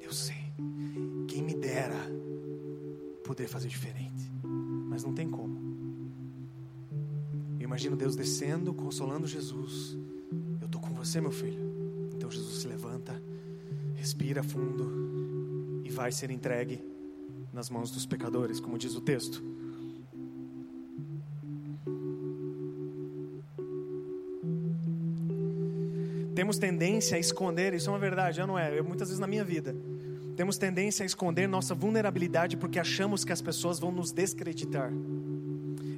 [0.00, 0.36] Eu sei.
[1.26, 1.98] Quem me dera
[3.24, 4.30] poder fazer diferente.
[4.42, 5.58] Mas não tem como
[7.78, 9.96] imagino Deus descendo, consolando Jesus.
[10.60, 11.60] Eu estou com você, meu filho.
[12.12, 13.22] Então Jesus se levanta,
[13.94, 16.82] respira fundo e vai ser entregue
[17.52, 19.44] nas mãos dos pecadores, como diz o texto.
[26.38, 28.78] Temos tendência a esconder, isso é uma verdade, já não é?
[28.78, 29.74] Eu, muitas vezes na minha vida,
[30.36, 34.92] temos tendência a esconder nossa vulnerabilidade porque achamos que as pessoas vão nos descreditar.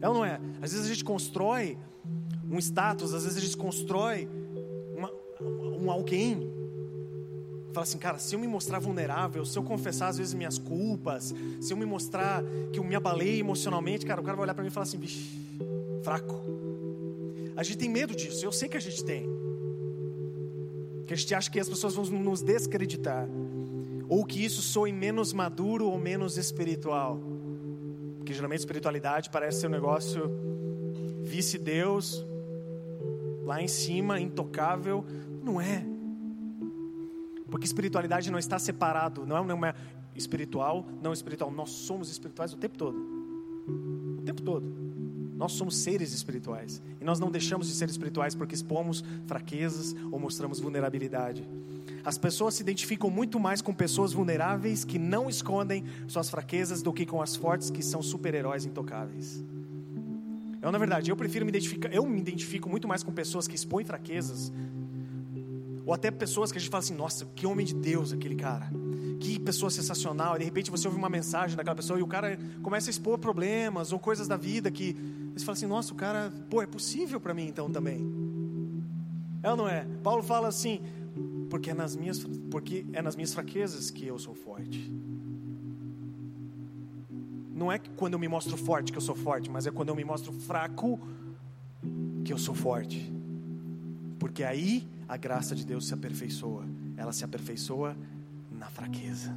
[0.00, 0.40] É ou não é?
[0.62, 1.76] Às vezes a gente constrói
[2.50, 4.30] um status, às vezes a gente constrói
[4.96, 5.12] uma,
[5.78, 6.50] um alguém.
[7.74, 11.34] Fala assim, cara, se eu me mostrar vulnerável, se eu confessar às vezes minhas culpas,
[11.60, 14.62] se eu me mostrar que eu me abalei emocionalmente, cara, o cara vai olhar para
[14.64, 15.20] mim e falar assim, bicho,
[16.02, 16.40] fraco.
[17.54, 19.39] A gente tem medo disso, eu sei que a gente tem.
[21.10, 23.28] Que a gente acha que as pessoas vão nos descreditar.
[24.08, 27.18] Ou que isso soe menos maduro ou menos espiritual.
[28.16, 30.30] Porque geralmente espiritualidade parece ser um negócio
[31.24, 32.24] vice-deus,
[33.42, 35.04] lá em cima, intocável.
[35.42, 35.84] Não é.
[37.50, 39.74] Porque espiritualidade não está separado, não é, é
[40.14, 41.50] espiritual, não espiritual.
[41.50, 42.96] Nós somos espirituais o tempo todo.
[44.16, 44.89] O tempo todo.
[45.40, 46.82] Nós somos seres espirituais.
[47.00, 51.48] E nós não deixamos de ser espirituais porque expomos fraquezas ou mostramos vulnerabilidade.
[52.04, 56.92] As pessoas se identificam muito mais com pessoas vulneráveis que não escondem suas fraquezas do
[56.92, 59.42] que com as fortes que são super-heróis intocáveis.
[60.60, 63.54] Eu, na verdade, eu prefiro me identificar, eu me identifico muito mais com pessoas que
[63.54, 64.52] expõem fraquezas,
[65.86, 68.70] ou até pessoas que a gente fala assim, nossa, que homem de Deus aquele cara,
[69.18, 72.38] que pessoa sensacional, e de repente você ouve uma mensagem daquela pessoa e o cara
[72.62, 74.94] começa a expor problemas ou coisas da vida que
[75.34, 78.06] você fala assim, nossa, o cara, pô, é possível para mim então também.
[79.42, 79.86] É ou não é?
[80.02, 80.80] Paulo fala assim,
[81.48, 84.90] porque é nas minhas, porque é nas minhas fraquezas que eu sou forte.
[87.52, 89.94] Não é quando eu me mostro forte que eu sou forte, mas é quando eu
[89.94, 90.98] me mostro fraco
[92.24, 93.12] que eu sou forte.
[94.18, 96.64] Porque aí a graça de Deus se aperfeiçoa.
[96.96, 97.96] Ela se aperfeiçoa
[98.50, 99.36] na fraqueza.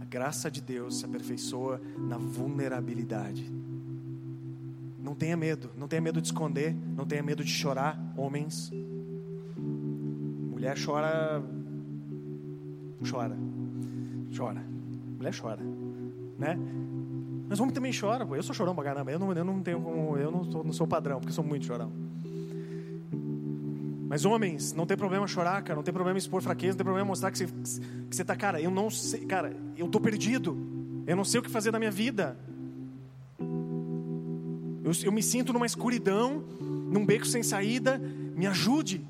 [0.00, 3.61] A graça de Deus se aperfeiçoa na vulnerabilidade.
[5.02, 8.72] Não tenha medo, não tenha medo de esconder, não tenha medo de chorar, homens.
[9.56, 11.42] Mulher chora,
[13.04, 13.36] chora,
[14.34, 14.62] chora.
[15.18, 15.82] Mulher chora
[16.42, 16.58] né?
[17.48, 18.34] Mas homem também chora, pô.
[18.34, 19.12] Eu sou chorão pra caramba.
[19.12, 20.16] Eu não, eu não tenho como.
[20.16, 21.92] Eu não sou, não sou padrão, porque sou muito chorão.
[24.08, 25.76] Mas homens, não tem problema chorar, cara.
[25.76, 28.60] Não tem problema expor fraqueza, não tem problema mostrar que você, que você tá, cara,
[28.60, 30.56] eu não sei, cara, eu tô perdido.
[31.06, 32.38] Eu não sei o que fazer da minha vida.
[34.84, 37.98] Eu, eu me sinto numa escuridão, num beco sem saída.
[37.98, 39.06] Me ajude.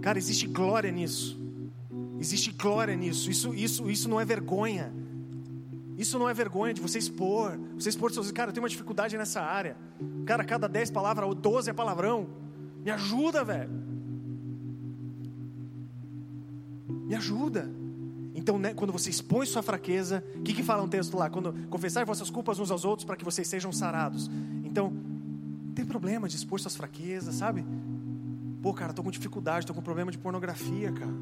[0.00, 1.38] Cara, existe glória nisso.
[2.18, 3.30] Existe glória nisso.
[3.30, 4.92] Isso, isso, isso não é vergonha.
[5.98, 7.58] Isso não é vergonha de você expor.
[7.74, 8.30] Você expor seus.
[8.30, 9.76] Cara, eu tenho uma dificuldade nessa área.
[10.24, 12.28] Cara, cada 10 palavras, ou 12 é palavrão.
[12.84, 13.70] Me ajuda, velho.
[16.88, 17.79] Me ajuda.
[18.34, 21.28] Então, né, quando você expõe sua fraqueza, o que, que fala um texto lá?
[21.28, 24.30] Quando confessar vossas culpas uns aos outros para que vocês sejam sarados.
[24.64, 24.92] Então,
[25.74, 27.64] tem problema de expor suas fraquezas, sabe?
[28.62, 31.12] Pô, cara, tô com dificuldade, tô com problema de pornografia, cara.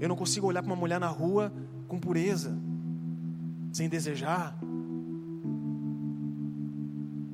[0.00, 1.52] Eu não consigo olhar para uma mulher na rua
[1.88, 2.56] com pureza
[3.72, 4.56] sem desejar.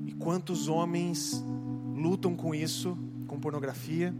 [0.06, 1.44] E quantos homens
[1.94, 2.96] lutam com isso,
[3.26, 4.14] com pornografia,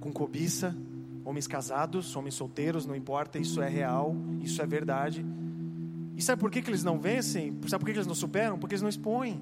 [0.00, 0.76] com cobiça,
[1.28, 5.24] homens casados, homens solteiros, não importa, isso é real, isso é verdade.
[6.16, 7.54] E sabe por que, que eles não vencem?
[7.66, 8.58] Sabe por que, que eles não superam?
[8.58, 9.38] Porque eles não expõem.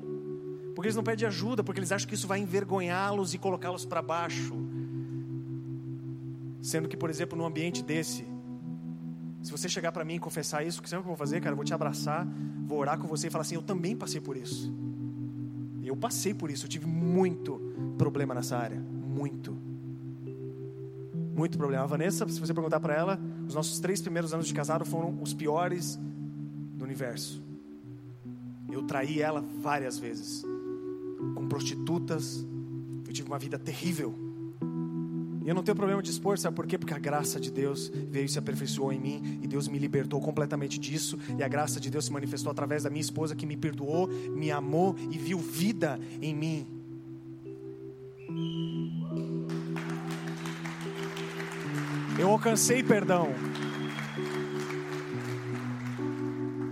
[0.74, 4.02] Porque eles não pedem ajuda, porque eles acham que isso vai envergonhá-los e colocá-los para
[4.02, 4.52] baixo.
[6.60, 8.26] Sendo que, por exemplo, num ambiente desse,
[9.40, 11.52] se você chegar para mim e confessar isso, o que eu vou fazer, cara?
[11.52, 12.26] Eu vou te abraçar,
[12.66, 14.74] vou orar com você e falar assim: Eu também passei por isso.
[15.84, 17.60] Eu passei por isso, eu tive muito
[17.96, 18.80] problema nessa área.
[18.80, 19.75] Muito.
[21.36, 21.84] Muito problema.
[21.84, 25.20] A Vanessa, se você perguntar para ela, os nossos três primeiros anos de casado foram
[25.20, 25.98] os piores
[26.74, 27.44] do universo.
[28.72, 30.42] Eu traí ela várias vezes,
[31.34, 32.42] com prostitutas.
[33.06, 34.14] Eu tive uma vida terrível.
[35.44, 36.78] E eu não tenho problema de expor, sabe por quê?
[36.78, 40.20] Porque a graça de Deus veio e se aperfeiçoou em mim, e Deus me libertou
[40.20, 43.56] completamente disso, e a graça de Deus se manifestou através da minha esposa que me
[43.56, 46.75] perdoou, me amou e viu vida em mim.
[52.18, 53.28] Eu alcancei perdão.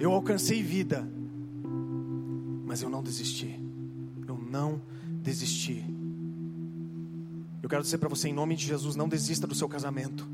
[0.01, 1.07] Eu alcancei vida.
[2.64, 3.61] Mas eu não desisti.
[4.26, 4.80] Eu não
[5.22, 5.84] desisti.
[7.62, 10.26] Eu quero dizer para você, em nome de Jesus, não desista do seu casamento.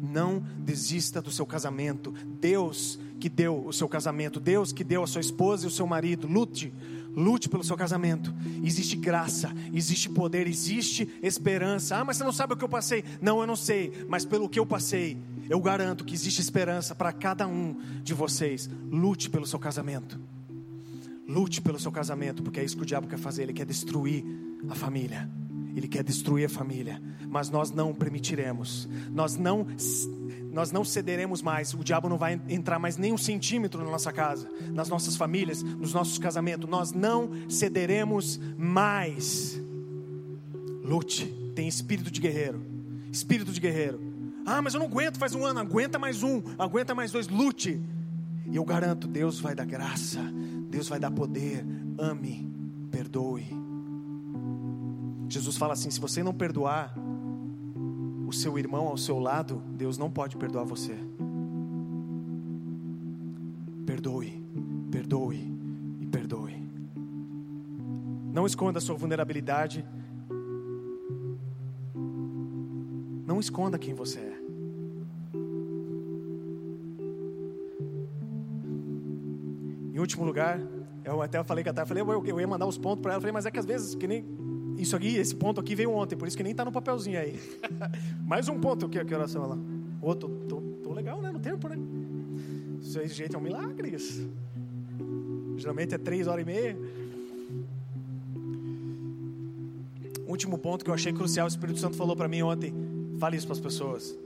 [0.00, 2.12] Não desista do seu casamento.
[2.40, 5.86] Deus que deu o seu casamento, Deus que deu a sua esposa e o seu
[5.86, 6.72] marido, lute,
[7.18, 8.32] lute pelo seu casamento.
[8.62, 11.96] Existe graça, existe poder, existe esperança.
[11.96, 13.04] Ah, mas você não sabe o que eu passei.
[13.20, 15.18] Não, eu não sei, mas pelo que eu passei,
[15.50, 18.70] eu garanto que existe esperança para cada um de vocês.
[18.90, 20.20] Lute pelo seu casamento.
[21.26, 24.24] Lute pelo seu casamento, porque é isso que o diabo quer fazer, ele quer destruir
[24.68, 25.28] a família.
[25.76, 28.88] Ele quer destruir a família, mas nós não permitiremos.
[29.12, 29.66] Nós não
[30.52, 31.74] nós não cederemos mais.
[31.74, 35.62] O diabo não vai entrar mais nem um centímetro na nossa casa, nas nossas famílias,
[35.62, 36.68] nos nossos casamentos.
[36.68, 39.60] Nós não cederemos mais.
[40.82, 42.62] Lute, tem espírito de guerreiro.
[43.12, 44.00] Espírito de guerreiro.
[44.46, 45.60] Ah, mas eu não aguento, faz um ano.
[45.60, 47.28] Aguenta mais um, aguenta mais dois.
[47.28, 47.80] Lute.
[48.50, 50.20] E eu garanto, Deus vai dar graça,
[50.70, 51.66] Deus vai dar poder.
[51.98, 52.50] Ame,
[52.90, 53.46] perdoe.
[55.28, 56.94] Jesus fala assim: se você não perdoar
[58.28, 60.94] o seu irmão ao seu lado, Deus não pode perdoar você.
[63.86, 64.44] Perdoe,
[64.90, 65.50] perdoe
[65.98, 66.62] e perdoe.
[68.30, 69.82] Não esconda a sua vulnerabilidade.
[73.26, 74.38] Não esconda quem você é.
[79.94, 80.60] Em último lugar,
[81.02, 83.50] eu até falei que falei, eu ia mandar os pontos para ela, falei, mas é
[83.50, 84.22] que às vezes que nem
[84.78, 87.38] isso aqui, esse ponto aqui veio ontem, por isso que nem está no papelzinho aí.
[88.24, 89.58] Mais um ponto que, que oração lá.
[90.00, 91.30] Outro, tô, tô, legal, né?
[91.30, 91.76] No tempo, né?
[92.80, 94.30] Esse jeito é um milagre isso.
[95.56, 96.78] Geralmente é três horas e meia.
[100.26, 102.72] Último ponto que eu achei crucial, o Espírito Santo falou para mim ontem.
[103.18, 104.16] Fale isso para as pessoas.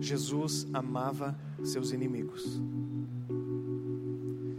[0.00, 2.60] Jesus amava seus inimigos.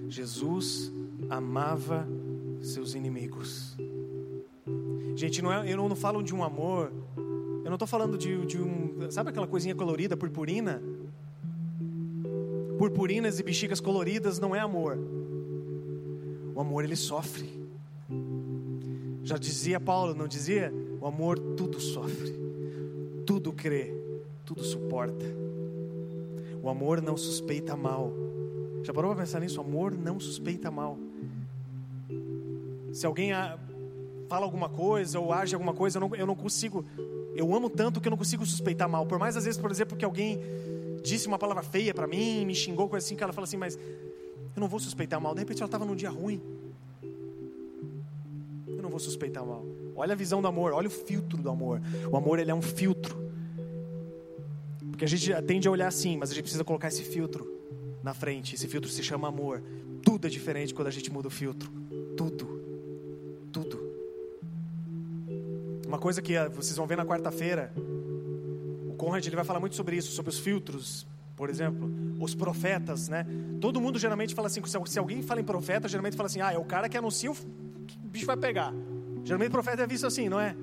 [0.10, 0.92] Jesus
[1.30, 2.08] amava
[2.62, 3.78] seus inimigos.
[5.18, 8.62] Gente, não é, eu não, falo de um amor, eu não estou falando de, de
[8.62, 9.10] um.
[9.10, 10.80] Sabe aquela coisinha colorida, purpurina?
[12.78, 14.96] Purpurinas e bexigas coloridas não é amor.
[16.54, 17.50] O amor ele sofre.
[19.24, 20.72] Já dizia Paulo, não dizia?
[21.02, 22.36] O amor tudo sofre,
[23.26, 23.92] tudo crê,
[24.46, 25.26] tudo suporta.
[26.62, 28.14] O amor não suspeita mal.
[28.84, 29.60] Já parou para pensar nisso?
[29.60, 30.96] O amor não suspeita mal.
[32.94, 33.32] Se alguém
[34.28, 36.86] fala alguma coisa ou age alguma coisa, eu não, eu não consigo.
[37.36, 39.06] Eu amo tanto que eu não consigo suspeitar mal.
[39.06, 40.42] Por mais às vezes, por exemplo, que alguém
[41.04, 43.76] disse uma palavra feia para mim, me xingou, coisa assim, que ela fala assim, mas
[43.76, 45.34] eu não vou suspeitar mal.
[45.34, 46.42] De repente ela estava num dia ruim
[48.98, 49.64] vou suspeitar mal.
[49.96, 51.82] Olha a visão do amor, olha o filtro do amor.
[52.12, 53.16] O amor ele é um filtro.
[54.90, 57.48] Porque a gente tende a olhar assim, mas a gente precisa colocar esse filtro
[58.04, 58.56] na frente.
[58.56, 59.62] Esse filtro se chama amor.
[60.04, 61.70] Tudo é diferente quando a gente muda o filtro.
[62.16, 62.57] Tudo.
[65.88, 67.72] Uma coisa que ah, vocês vão ver na quarta-feira,
[68.90, 73.08] o Conrad ele vai falar muito sobre isso, sobre os filtros, por exemplo, os profetas,
[73.08, 73.26] né?
[73.62, 76.58] Todo mundo geralmente fala assim, se alguém fala em profeta, geralmente fala assim, ah, é
[76.58, 78.74] o cara que anuncia o que o bicho vai pegar.
[79.24, 80.56] Geralmente o profeta é visto assim, não é?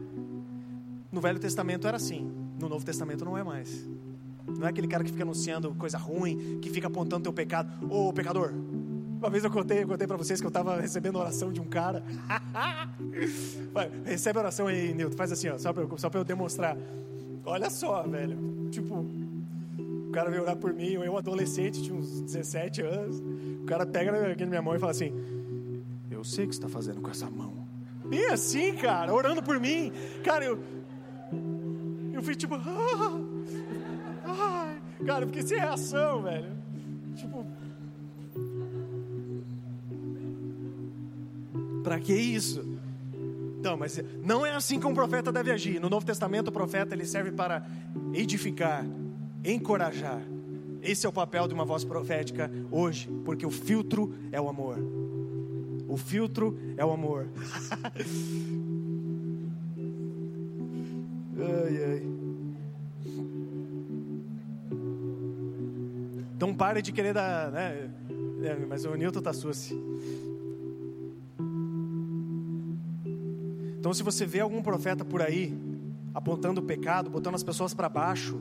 [1.10, 3.88] No Velho Testamento era assim, no Novo Testamento não é mais.
[4.46, 7.70] Não é aquele cara que fica anunciando coisa ruim, que fica apontando teu pecado.
[7.88, 8.52] Ô pecador,
[9.24, 11.64] uma vez eu contei, eu contei para vocês que eu estava recebendo oração de um
[11.64, 12.02] cara.
[14.04, 16.76] Recebe a oração aí, Nilton, faz assim, ó, só para eu, só eu demonstrar.
[17.46, 18.68] Olha só, velho.
[18.70, 23.18] Tipo, o cara veio orar por mim, eu adolescente, tinha uns 17 anos.
[23.62, 25.12] O cara pega aqui na minha mão e fala assim:
[26.10, 27.66] Eu sei o que você está fazendo com essa mão.
[28.04, 29.90] Bem assim, cara, orando por mim.
[30.22, 30.58] Cara, eu.
[32.12, 32.56] Eu fui tipo.
[34.26, 36.50] Ah, ah, cara, eu fiquei sem reação, velho.
[37.14, 37.46] Tipo.
[41.84, 42.64] Pra que isso?
[43.60, 45.78] Então, mas não é assim que um profeta deve agir.
[45.78, 47.64] No Novo Testamento, o profeta ele serve para
[48.12, 48.84] edificar,
[49.44, 50.20] encorajar.
[50.82, 54.78] Esse é o papel de uma voz profética hoje, porque o filtro é o amor.
[55.86, 57.26] O filtro é o amor.
[61.38, 62.02] ai, ai.
[66.36, 67.90] Então pare de querer dar, né?
[68.42, 69.74] É, mas o Newton tá suci.
[73.84, 75.54] Então se você vê algum profeta por aí
[76.14, 78.40] apontando o pecado, botando as pessoas para baixo,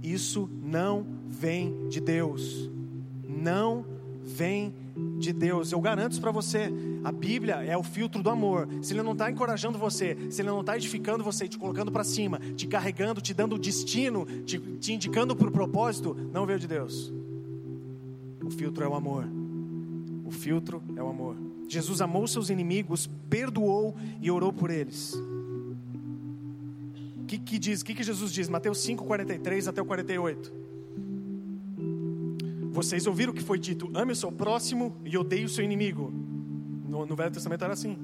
[0.00, 2.70] isso não vem de Deus.
[3.28, 3.84] Não
[4.22, 4.72] vem
[5.18, 5.72] de Deus.
[5.72, 6.72] Eu garanto isso para você.
[7.02, 8.68] A Bíblia é o filtro do amor.
[8.80, 12.04] Se ele não está encorajando você, se ele não está edificando você, te colocando para
[12.04, 16.68] cima, te carregando, te dando destino, te, te indicando para o propósito, não veio de
[16.68, 17.12] Deus.
[18.40, 19.26] O filtro é o amor.
[20.24, 21.51] O filtro é o amor.
[21.72, 25.14] Jesus amou seus inimigos, perdoou e orou por eles.
[27.16, 27.80] O que, que diz?
[27.80, 28.46] O que, que Jesus diz?
[28.46, 30.52] Mateus 5, 43 até o 48.
[32.70, 36.12] Vocês ouviram o que foi dito: ame o seu próximo e odeie o seu inimigo.
[36.86, 37.96] No, no Velho Testamento era assim.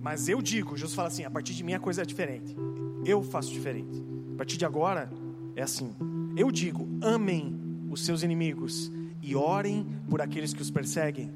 [0.00, 2.56] Mas eu digo, Jesus fala assim: a partir de mim a coisa é diferente.
[3.04, 4.02] Eu faço diferente.
[4.34, 5.08] A partir de agora
[5.54, 5.94] é assim.
[6.36, 7.54] Eu digo: amem
[7.88, 8.90] os seus inimigos
[9.22, 11.30] e orem por aqueles que os perseguem,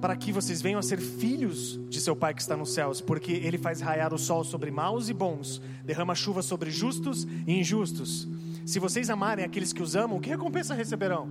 [0.00, 3.32] para que vocês venham a ser filhos de seu Pai que está nos céus, porque
[3.32, 8.26] Ele faz raiar o sol sobre maus e bons, derrama chuva sobre justos e injustos.
[8.64, 11.28] Se vocês amarem aqueles que os amam, que recompensa receberão?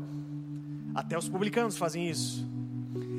[0.93, 2.47] Até os publicanos fazem isso.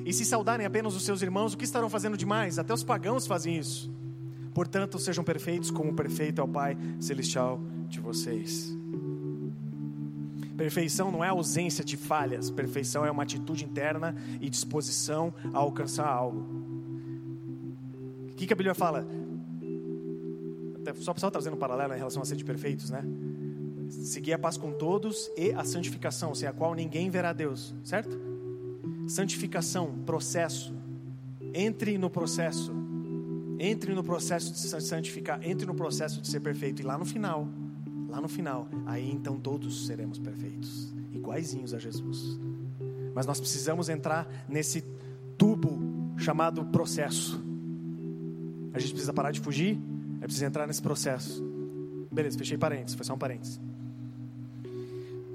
[0.05, 2.59] E se saudarem apenas os seus irmãos, o que estarão fazendo demais?
[2.59, 3.90] Até os pagãos fazem isso.
[4.55, 8.79] Portanto, sejam perfeitos como perfeito é o Pai celestial de vocês.
[10.61, 16.06] Perfeição não é ausência de falhas, perfeição é uma atitude interna e disposição a alcançar
[16.06, 16.44] algo.
[18.30, 19.06] O que, que a Bíblia fala?
[20.96, 23.02] Só pessoal trazendo um paralelo em relação a ser de perfeitos, né?
[23.88, 28.20] seguir a paz com todos e a santificação, sem a qual ninguém verá Deus, certo?
[29.08, 30.74] Santificação, processo.
[31.54, 32.70] Entre no processo.
[33.58, 36.82] Entre no processo de se santificar, entre no processo de ser perfeito.
[36.82, 37.48] E lá no final,
[38.11, 42.38] lá no final, aí então todos seremos perfeitos, iguaizinhos a Jesus.
[43.14, 44.84] Mas nós precisamos entrar nesse
[45.38, 45.78] tubo
[46.16, 47.42] chamado processo.
[48.72, 49.80] A gente precisa parar de fugir,
[50.20, 51.42] é preciso entrar nesse processo.
[52.12, 53.61] Beleza, fechei parênteses, foi só um parênteses.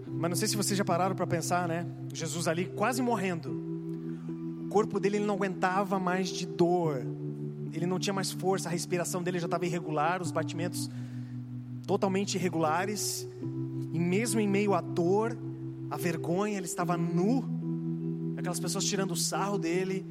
[0.07, 1.85] Mas não sei se vocês já pararam para pensar, né?
[2.13, 3.49] Jesus ali quase morrendo.
[4.65, 7.05] O corpo dele ele não aguentava mais de dor.
[7.73, 10.89] ele não tinha mais força, a respiração dele já estava irregular, os batimentos
[11.85, 13.27] totalmente irregulares,
[13.93, 15.37] e mesmo em meio à dor,
[15.89, 17.43] a vergonha, ele estava nu,
[18.37, 20.05] aquelas pessoas tirando o sarro dele,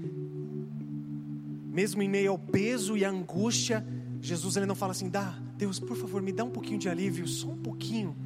[1.67, 3.87] mesmo em meio ao peso e à angústia,
[4.21, 7.27] Jesus ele não fala assim, dá, Deus, por favor, me dá um pouquinho de alívio,
[7.27, 8.17] só um pouquinho,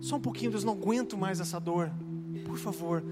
[0.00, 1.90] só um pouquinho, Deus, não aguento mais essa dor,
[2.46, 3.04] por favor.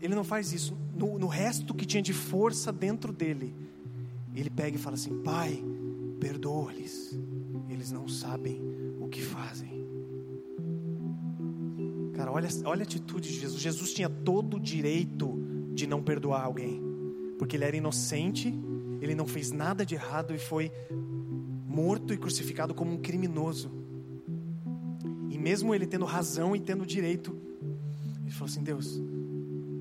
[0.00, 0.76] Ele não faz isso.
[0.94, 3.54] No, no resto que tinha de força dentro dele,
[4.34, 5.62] ele pega e fala assim: Pai,
[6.20, 7.18] perdoa-lhes,
[7.68, 8.73] eles não sabem
[9.14, 9.70] que fazem.
[12.14, 13.62] Cara, olha, olha a atitude de Jesus.
[13.62, 15.40] Jesus tinha todo o direito
[15.72, 16.82] de não perdoar alguém,
[17.38, 18.52] porque ele era inocente,
[19.00, 20.72] ele não fez nada de errado e foi
[21.64, 23.70] morto e crucificado como um criminoso.
[25.30, 27.38] E mesmo ele tendo razão e tendo direito,
[28.22, 29.00] ele falou assim: Deus,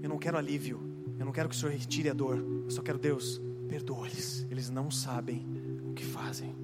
[0.04, 0.80] eu não quero alívio,
[1.18, 4.70] eu não quero que o Senhor retire a dor, eu só quero, Deus, perdoa-lhes, eles
[4.70, 5.44] não sabem
[5.90, 6.63] o que fazem.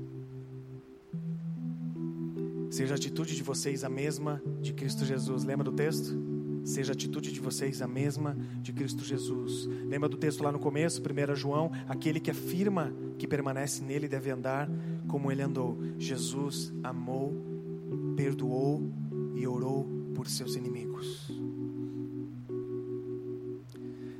[2.80, 5.44] Seja a atitude de vocês a mesma de Cristo Jesus.
[5.44, 6.18] Lembra do texto?
[6.64, 9.66] Seja a atitude de vocês a mesma de Cristo Jesus.
[9.86, 11.74] Lembra do texto lá no começo, 1 João?
[11.90, 14.70] Aquele que afirma que permanece nele deve andar
[15.10, 15.78] como ele andou.
[15.98, 17.36] Jesus amou,
[18.16, 18.90] perdoou
[19.36, 21.30] e orou por seus inimigos.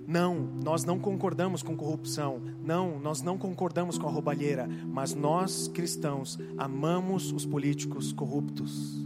[0.10, 2.42] Não, nós não concordamos com corrupção.
[2.66, 4.68] Não, nós não concordamos com a roubalheira.
[4.88, 9.06] Mas nós, cristãos, amamos os políticos corruptos.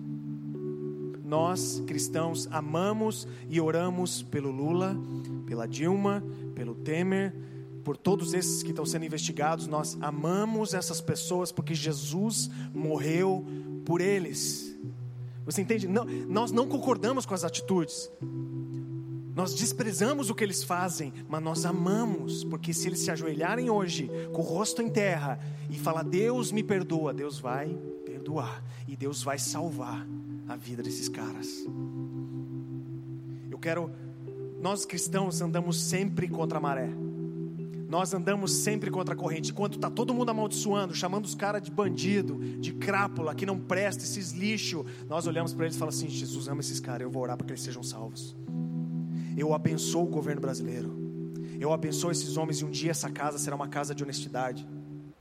[1.26, 4.96] Nós, cristãos, amamos e oramos pelo Lula,
[5.46, 6.24] pela Dilma,
[6.56, 7.36] pelo Temer,
[7.84, 9.68] por todos esses que estão sendo investigados.
[9.68, 13.46] Nós amamos essas pessoas porque Jesus morreu
[13.84, 14.74] por eles.
[15.44, 15.86] Você entende?
[15.86, 18.10] Não, nós não concordamos com as atitudes.
[19.36, 24.10] Nós desprezamos o que eles fazem, mas nós amamos, porque se eles se ajoelharem hoje
[24.32, 27.76] com o rosto em terra e falar: Deus me perdoa, Deus vai
[28.06, 30.08] perdoar e Deus vai salvar
[30.48, 31.66] a vida desses caras.
[33.50, 33.90] Eu quero,
[34.62, 36.90] nós cristãos andamos sempre contra a maré.
[37.90, 39.52] Nós andamos sempre contra a corrente.
[39.52, 44.04] Enquanto está todo mundo amaldiçoando, chamando os caras de bandido, de crápula, que não presta,
[44.04, 47.24] esses lixo, nós olhamos para eles e falamos assim: Jesus ama esses caras, eu vou
[47.24, 48.36] orar para que eles sejam salvos.
[49.38, 51.04] Eu abençoo o governo brasileiro.
[51.60, 54.68] Eu abençoo esses homens e um dia essa casa será uma casa de honestidade.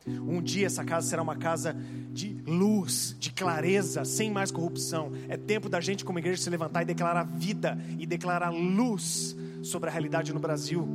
[0.06, 1.76] Um dia essa casa será uma casa
[2.10, 5.12] de luz, de clareza, sem mais corrupção.
[5.28, 9.88] É tempo da gente, como igreja, se levantar e declarar vida e declarar luz sobre
[9.88, 10.88] a realidade no Brasil.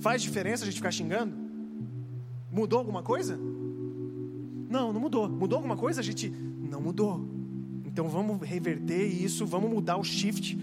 [0.00, 1.34] Faz diferença a gente ficar xingando?
[2.52, 3.38] Mudou alguma coisa?
[4.68, 5.28] Não, não mudou.
[5.28, 6.00] Mudou alguma coisa?
[6.00, 7.26] A gente não mudou.
[7.86, 10.58] Então vamos reverter isso, vamos mudar o shift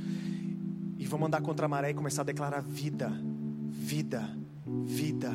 [0.98, 3.12] e vamos andar contra a maré e começar a declarar vida,
[3.70, 4.30] vida,
[4.84, 5.32] vida.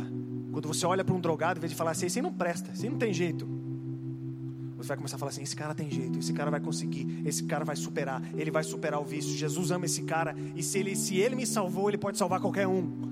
[0.52, 2.88] Quando você olha para um drogado, em vez de falar assim, esse não presta, esse
[2.88, 3.46] não tem jeito.
[4.76, 7.44] Você vai começar a falar assim: esse cara tem jeito, esse cara vai conseguir, esse
[7.44, 9.30] cara vai superar, ele vai superar o vício.
[9.36, 12.66] Jesus ama esse cara e se ele, se ele me salvou, ele pode salvar qualquer
[12.66, 13.10] um.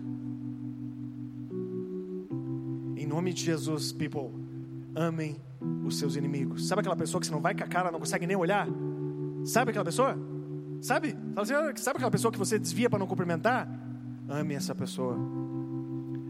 [2.96, 4.30] Em nome de Jesus, people,
[4.94, 5.36] amem
[5.84, 6.66] os seus inimigos.
[6.66, 8.66] Sabe aquela pessoa que você não vai com a cara, não consegue nem olhar?
[9.44, 10.18] Sabe aquela pessoa?
[10.80, 11.16] Sabe?
[11.36, 13.68] Assim, ah, sabe aquela pessoa que você desvia para não cumprimentar?
[14.28, 15.16] Ame essa pessoa.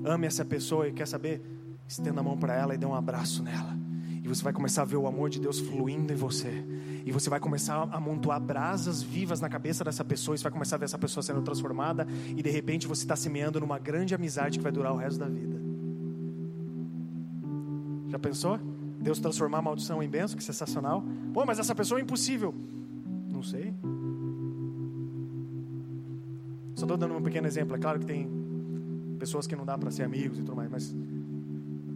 [0.05, 1.43] Ame essa pessoa e quer saber?
[1.87, 3.77] Estenda a mão para ela e dê um abraço nela.
[4.23, 6.65] E você vai começar a ver o amor de Deus fluindo em você.
[7.05, 10.35] E você vai começar a amontoar brasas vivas na cabeça dessa pessoa.
[10.35, 12.07] E você vai começar a ver essa pessoa sendo transformada.
[12.37, 15.29] E de repente você está semeando numa grande amizade que vai durar o resto da
[15.29, 15.59] vida.
[18.09, 18.59] Já pensou?
[19.01, 21.03] Deus transformar a maldição em bênção, que sensacional.
[21.33, 22.55] Pô, mas essa pessoa é impossível.
[23.31, 23.75] Não sei.
[26.79, 27.75] Só estou dando um pequeno exemplo.
[27.75, 28.31] É claro que tem
[29.19, 30.95] pessoas que não dá para ser amigos e tudo mais, mas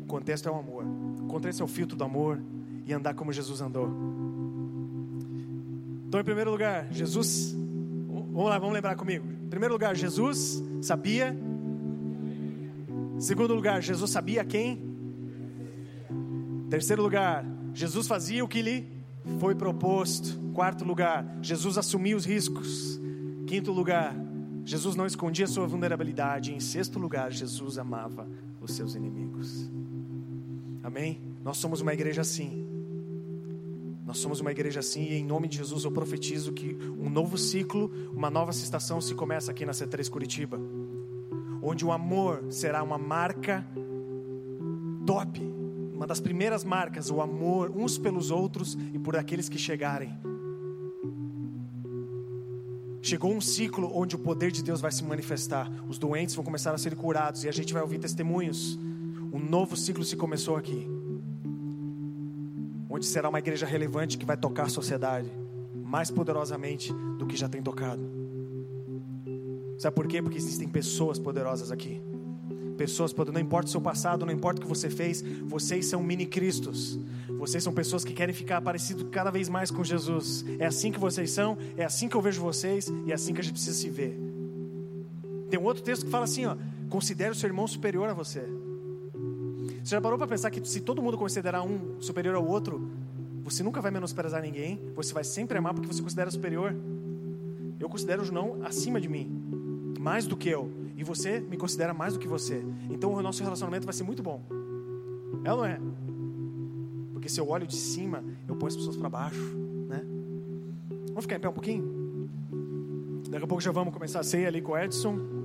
[0.01, 0.85] o contexto é o amor.
[1.21, 2.41] O contexto é o filtro do amor
[2.85, 3.89] e andar como Jesus andou.
[6.09, 7.57] Então, em primeiro lugar, Jesus.
[8.09, 9.25] Vamos lá, vamos lembrar comigo.
[9.45, 11.33] Em primeiro lugar, Jesus sabia.
[13.15, 14.83] Em segundo lugar, Jesus sabia quem.
[16.11, 18.89] Em terceiro lugar, Jesus fazia o que lhe
[19.39, 20.37] foi proposto.
[20.53, 23.01] Quarto lugar, Jesus assumia os riscos.
[23.47, 24.13] Quinto lugar,
[24.65, 26.55] Jesus não escondia sua vulnerabilidade.
[26.55, 28.29] Em sexto lugar, Jesus amava
[28.61, 29.71] os seus inimigos.
[30.83, 31.21] Amém?
[31.43, 32.67] Nós somos uma igreja assim.
[34.05, 37.39] Nós somos uma igreja assim e em nome de Jesus eu profetizo que um novo
[37.39, 40.61] ciclo, uma nova estação se começa aqui na C3 Curitiba.
[41.63, 43.65] Onde o amor será uma marca
[45.07, 45.41] top,
[45.93, 50.32] uma das primeiras marcas, o amor uns pelos outros e por aqueles que chegarem
[53.05, 55.69] Chegou um ciclo onde o poder de Deus vai se manifestar.
[55.89, 58.79] Os doentes vão começar a ser curados e a gente vai ouvir testemunhos.
[59.33, 60.87] Um novo ciclo se começou aqui.
[62.89, 65.29] Onde será uma igreja relevante que vai tocar a sociedade
[65.93, 68.03] mais poderosamente do que já tem tocado.
[69.79, 70.23] Sabe por quê?
[70.23, 72.01] Porque existem pessoas poderosas aqui.
[72.79, 76.03] Pessoas poderosas, não importa o seu passado, não importa o que você fez, vocês são
[76.03, 76.99] mini Cristos.
[77.43, 80.45] Vocês são pessoas que querem ficar parecido cada vez mais com Jesus.
[80.61, 83.41] É assim que vocês são, é assim que eu vejo vocês e é assim que
[83.41, 84.17] a gente precisa se ver.
[85.51, 86.57] Tem um outro texto que fala assim, ó,
[86.89, 88.45] considere o seu irmão superior a você.
[89.83, 92.93] Você já parou para pensar que se todo mundo considerar um superior ao outro,
[93.43, 96.73] você nunca vai menosprezar ninguém, você vai sempre amar porque você considera superior.
[97.81, 99.29] Eu considero o Junão acima de mim,
[99.99, 102.65] mais do que eu, e você me considera mais do que você.
[102.89, 104.41] Então o nosso relacionamento vai ser muito bom.
[105.43, 105.81] É ou não é?
[107.23, 109.57] Porque se eu olho de cima, eu ponho as pessoas para baixo,
[109.89, 110.05] né?
[111.11, 112.29] Vamos ficar em pé um pouquinho?
[113.31, 115.42] Daqui a pouco já vamos começar a ceia ali com o Edson.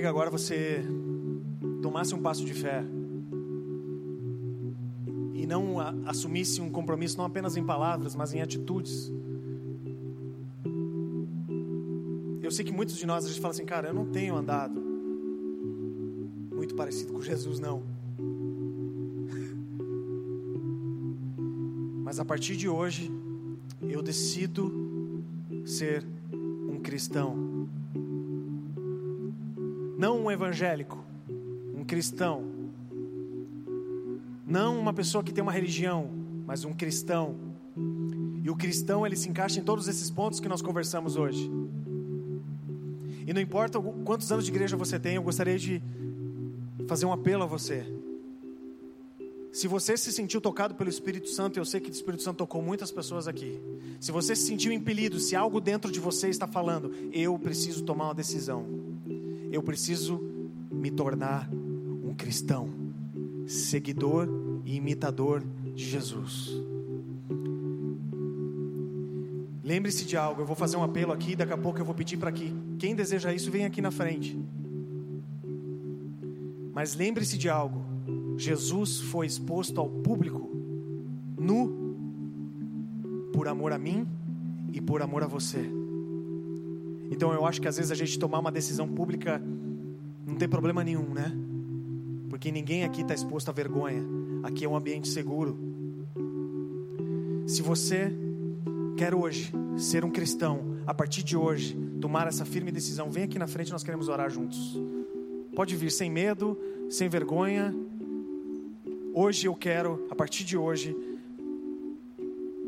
[0.00, 0.82] Que agora você
[1.82, 2.82] tomasse um passo de fé
[5.34, 5.78] e não
[6.08, 9.12] assumisse um compromisso não apenas em palavras, mas em atitudes.
[12.42, 14.80] Eu sei que muitos de nós a gente fala assim, cara, eu não tenho andado
[16.50, 17.82] muito parecido com Jesus, não.
[22.02, 23.12] Mas a partir de hoje,
[23.82, 25.22] eu decido
[25.66, 27.68] ser um cristão
[30.00, 31.04] não um evangélico,
[31.74, 32.42] um cristão.
[34.46, 36.10] Não uma pessoa que tem uma religião,
[36.46, 37.36] mas um cristão.
[38.42, 41.50] E o cristão ele se encaixa em todos esses pontos que nós conversamos hoje.
[43.26, 45.82] E não importa quantos anos de igreja você tem, eu gostaria de
[46.88, 47.84] fazer um apelo a você.
[49.52, 52.62] Se você se sentiu tocado pelo Espírito Santo, eu sei que o Espírito Santo tocou
[52.62, 53.60] muitas pessoas aqui.
[54.00, 58.06] Se você se sentiu impelido, se algo dentro de você está falando, eu preciso tomar
[58.06, 58.79] uma decisão
[59.50, 60.20] eu preciso
[60.70, 62.68] me tornar um cristão,
[63.46, 64.28] seguidor
[64.64, 65.42] e imitador
[65.74, 66.50] de Jesus.
[69.62, 72.16] Lembre-se de algo, eu vou fazer um apelo aqui, daqui a pouco eu vou pedir
[72.16, 74.38] para que quem deseja isso venha aqui na frente.
[76.72, 77.84] Mas lembre-se de algo,
[78.36, 80.50] Jesus foi exposto ao público
[81.38, 81.94] nu
[83.32, 84.06] por amor a mim
[84.72, 85.79] e por amor a você.
[87.20, 89.42] Então eu acho que às vezes a gente tomar uma decisão pública
[90.26, 91.30] não tem problema nenhum, né?
[92.30, 94.02] Porque ninguém aqui está exposto à vergonha.
[94.42, 95.54] Aqui é um ambiente seguro.
[97.46, 98.10] Se você
[98.96, 103.38] quer hoje ser um cristão, a partir de hoje, tomar essa firme decisão, vem aqui
[103.38, 104.80] na frente, nós queremos orar juntos.
[105.54, 106.58] Pode vir sem medo,
[106.88, 107.74] sem vergonha.
[109.12, 110.96] Hoje eu quero, a partir de hoje,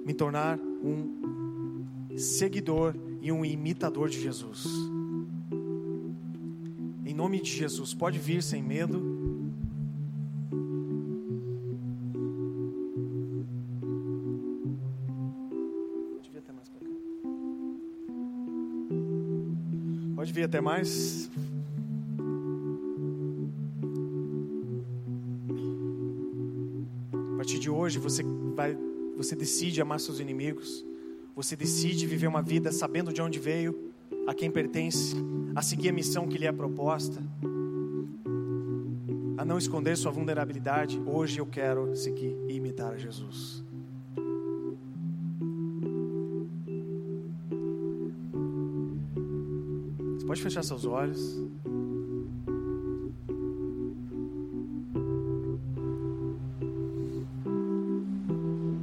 [0.04, 4.66] me tornar um seguidor e um imitador de Jesus.
[7.06, 9.00] Em nome de Jesus, pode vir sem medo.
[20.16, 21.30] Pode vir até mais.
[27.12, 28.76] A partir de hoje você vai,
[29.16, 30.84] você decide amar seus inimigos.
[31.34, 33.90] Você decide viver uma vida sabendo de onde veio,
[34.26, 35.16] a quem pertence,
[35.54, 37.22] a seguir a missão que lhe é proposta,
[39.38, 41.00] a não esconder sua vulnerabilidade.
[41.06, 43.64] Hoje eu quero seguir e imitar a Jesus.
[50.16, 51.42] Você pode fechar seus olhos.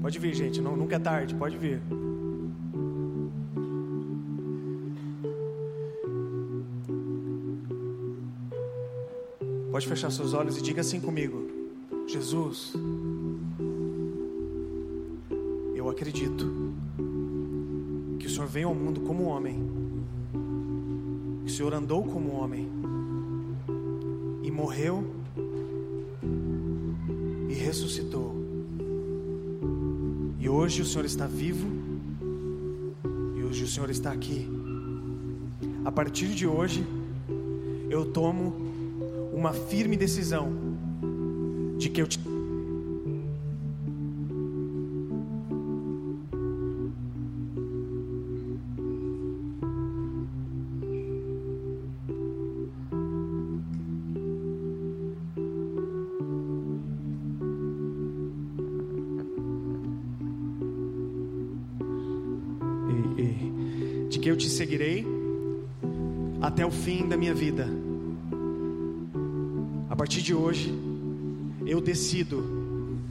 [0.01, 1.79] Pode vir, gente, não, nunca é tarde, pode vir.
[9.79, 11.49] Pode fechar seus olhos e diga assim comigo:
[12.05, 12.73] Jesus,
[15.73, 16.73] eu acredito
[18.19, 19.63] que o Senhor veio ao mundo como homem,
[21.45, 22.69] que o Senhor andou como homem
[24.43, 25.01] e morreu
[27.47, 28.35] e ressuscitou.
[30.41, 31.69] E hoje o Senhor está vivo
[33.37, 34.45] e hoje o Senhor está aqui.
[35.85, 36.85] A partir de hoje,
[37.89, 38.68] eu tomo
[39.39, 40.51] uma firme decisão
[41.77, 42.19] de que eu te
[64.09, 65.05] de que eu te seguirei
[66.41, 67.78] até o fim da minha vida.
[70.09, 70.73] Partir de hoje,
[71.67, 72.43] eu decido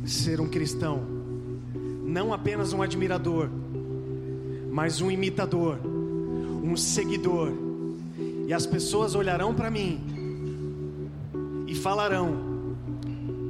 [0.04, 1.00] ser um cristão,
[2.04, 3.48] não apenas um admirador,
[4.68, 5.78] mas um imitador,
[6.60, 7.52] um seguidor.
[8.48, 10.00] E as pessoas olharão para mim
[11.68, 12.36] e falarão: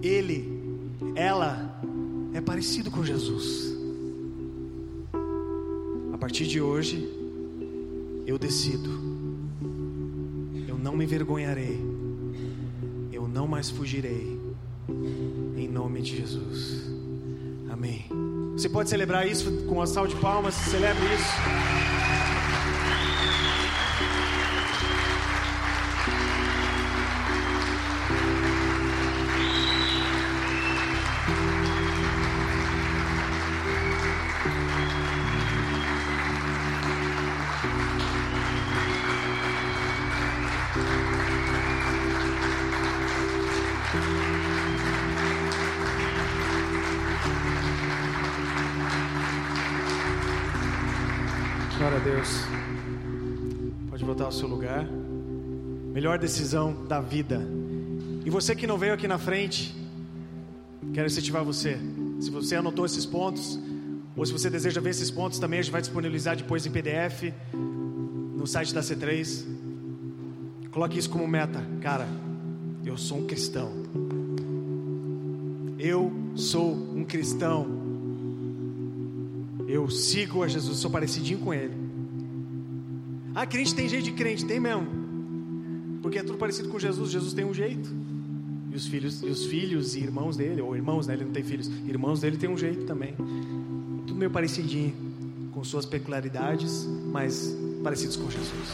[0.02, 1.80] Ele, ela
[2.34, 3.74] é parecido com Jesus.
[6.12, 7.02] A partir de hoje,
[8.26, 8.90] eu decido,
[10.68, 11.87] eu não me envergonharei,
[13.38, 14.36] não mais fugirei,
[15.56, 16.90] em nome de Jesus.
[17.70, 18.04] Amém.
[18.54, 21.97] Você pode celebrar isso com uma salva de palmas, celebre isso.
[56.18, 57.40] Decisão da vida.
[58.24, 59.74] E você que não veio aqui na frente,
[60.92, 61.78] quero incentivar você.
[62.20, 63.58] Se você anotou esses pontos,
[64.16, 67.32] ou se você deseja ver esses pontos também, a gente vai disponibilizar depois em PDF
[67.54, 69.44] no site da C3.
[70.72, 72.08] Coloque isso como meta, cara.
[72.84, 73.72] Eu sou um cristão.
[75.78, 77.66] Eu sou um cristão.
[79.68, 81.76] Eu sigo a Jesus, sou parecidinho com Ele.
[83.34, 84.97] Ah, crente tem jeito de crente, tem mesmo.
[86.08, 87.10] Porque é tudo parecido com Jesus.
[87.10, 87.90] Jesus tem um jeito.
[88.72, 91.12] E os filhos, e os filhos e irmãos dele, ou irmãos, né?
[91.12, 91.70] Ele não tem filhos.
[91.86, 93.14] Irmãos dele tem um jeito também.
[94.06, 94.94] Tudo meio parecidinho,
[95.52, 97.54] com suas peculiaridades, mas
[97.84, 98.70] parecidos com Jesus.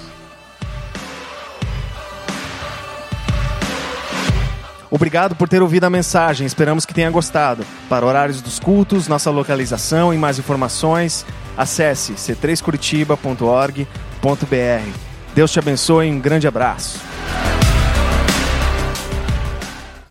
[4.88, 7.66] Obrigado por ter ouvido a mensagem, esperamos que tenha gostado.
[7.88, 11.26] Para horários dos cultos, nossa localização e mais informações,
[11.56, 14.98] acesse c3curitiba.org.br.
[15.34, 17.13] Deus te abençoe e um grande abraço.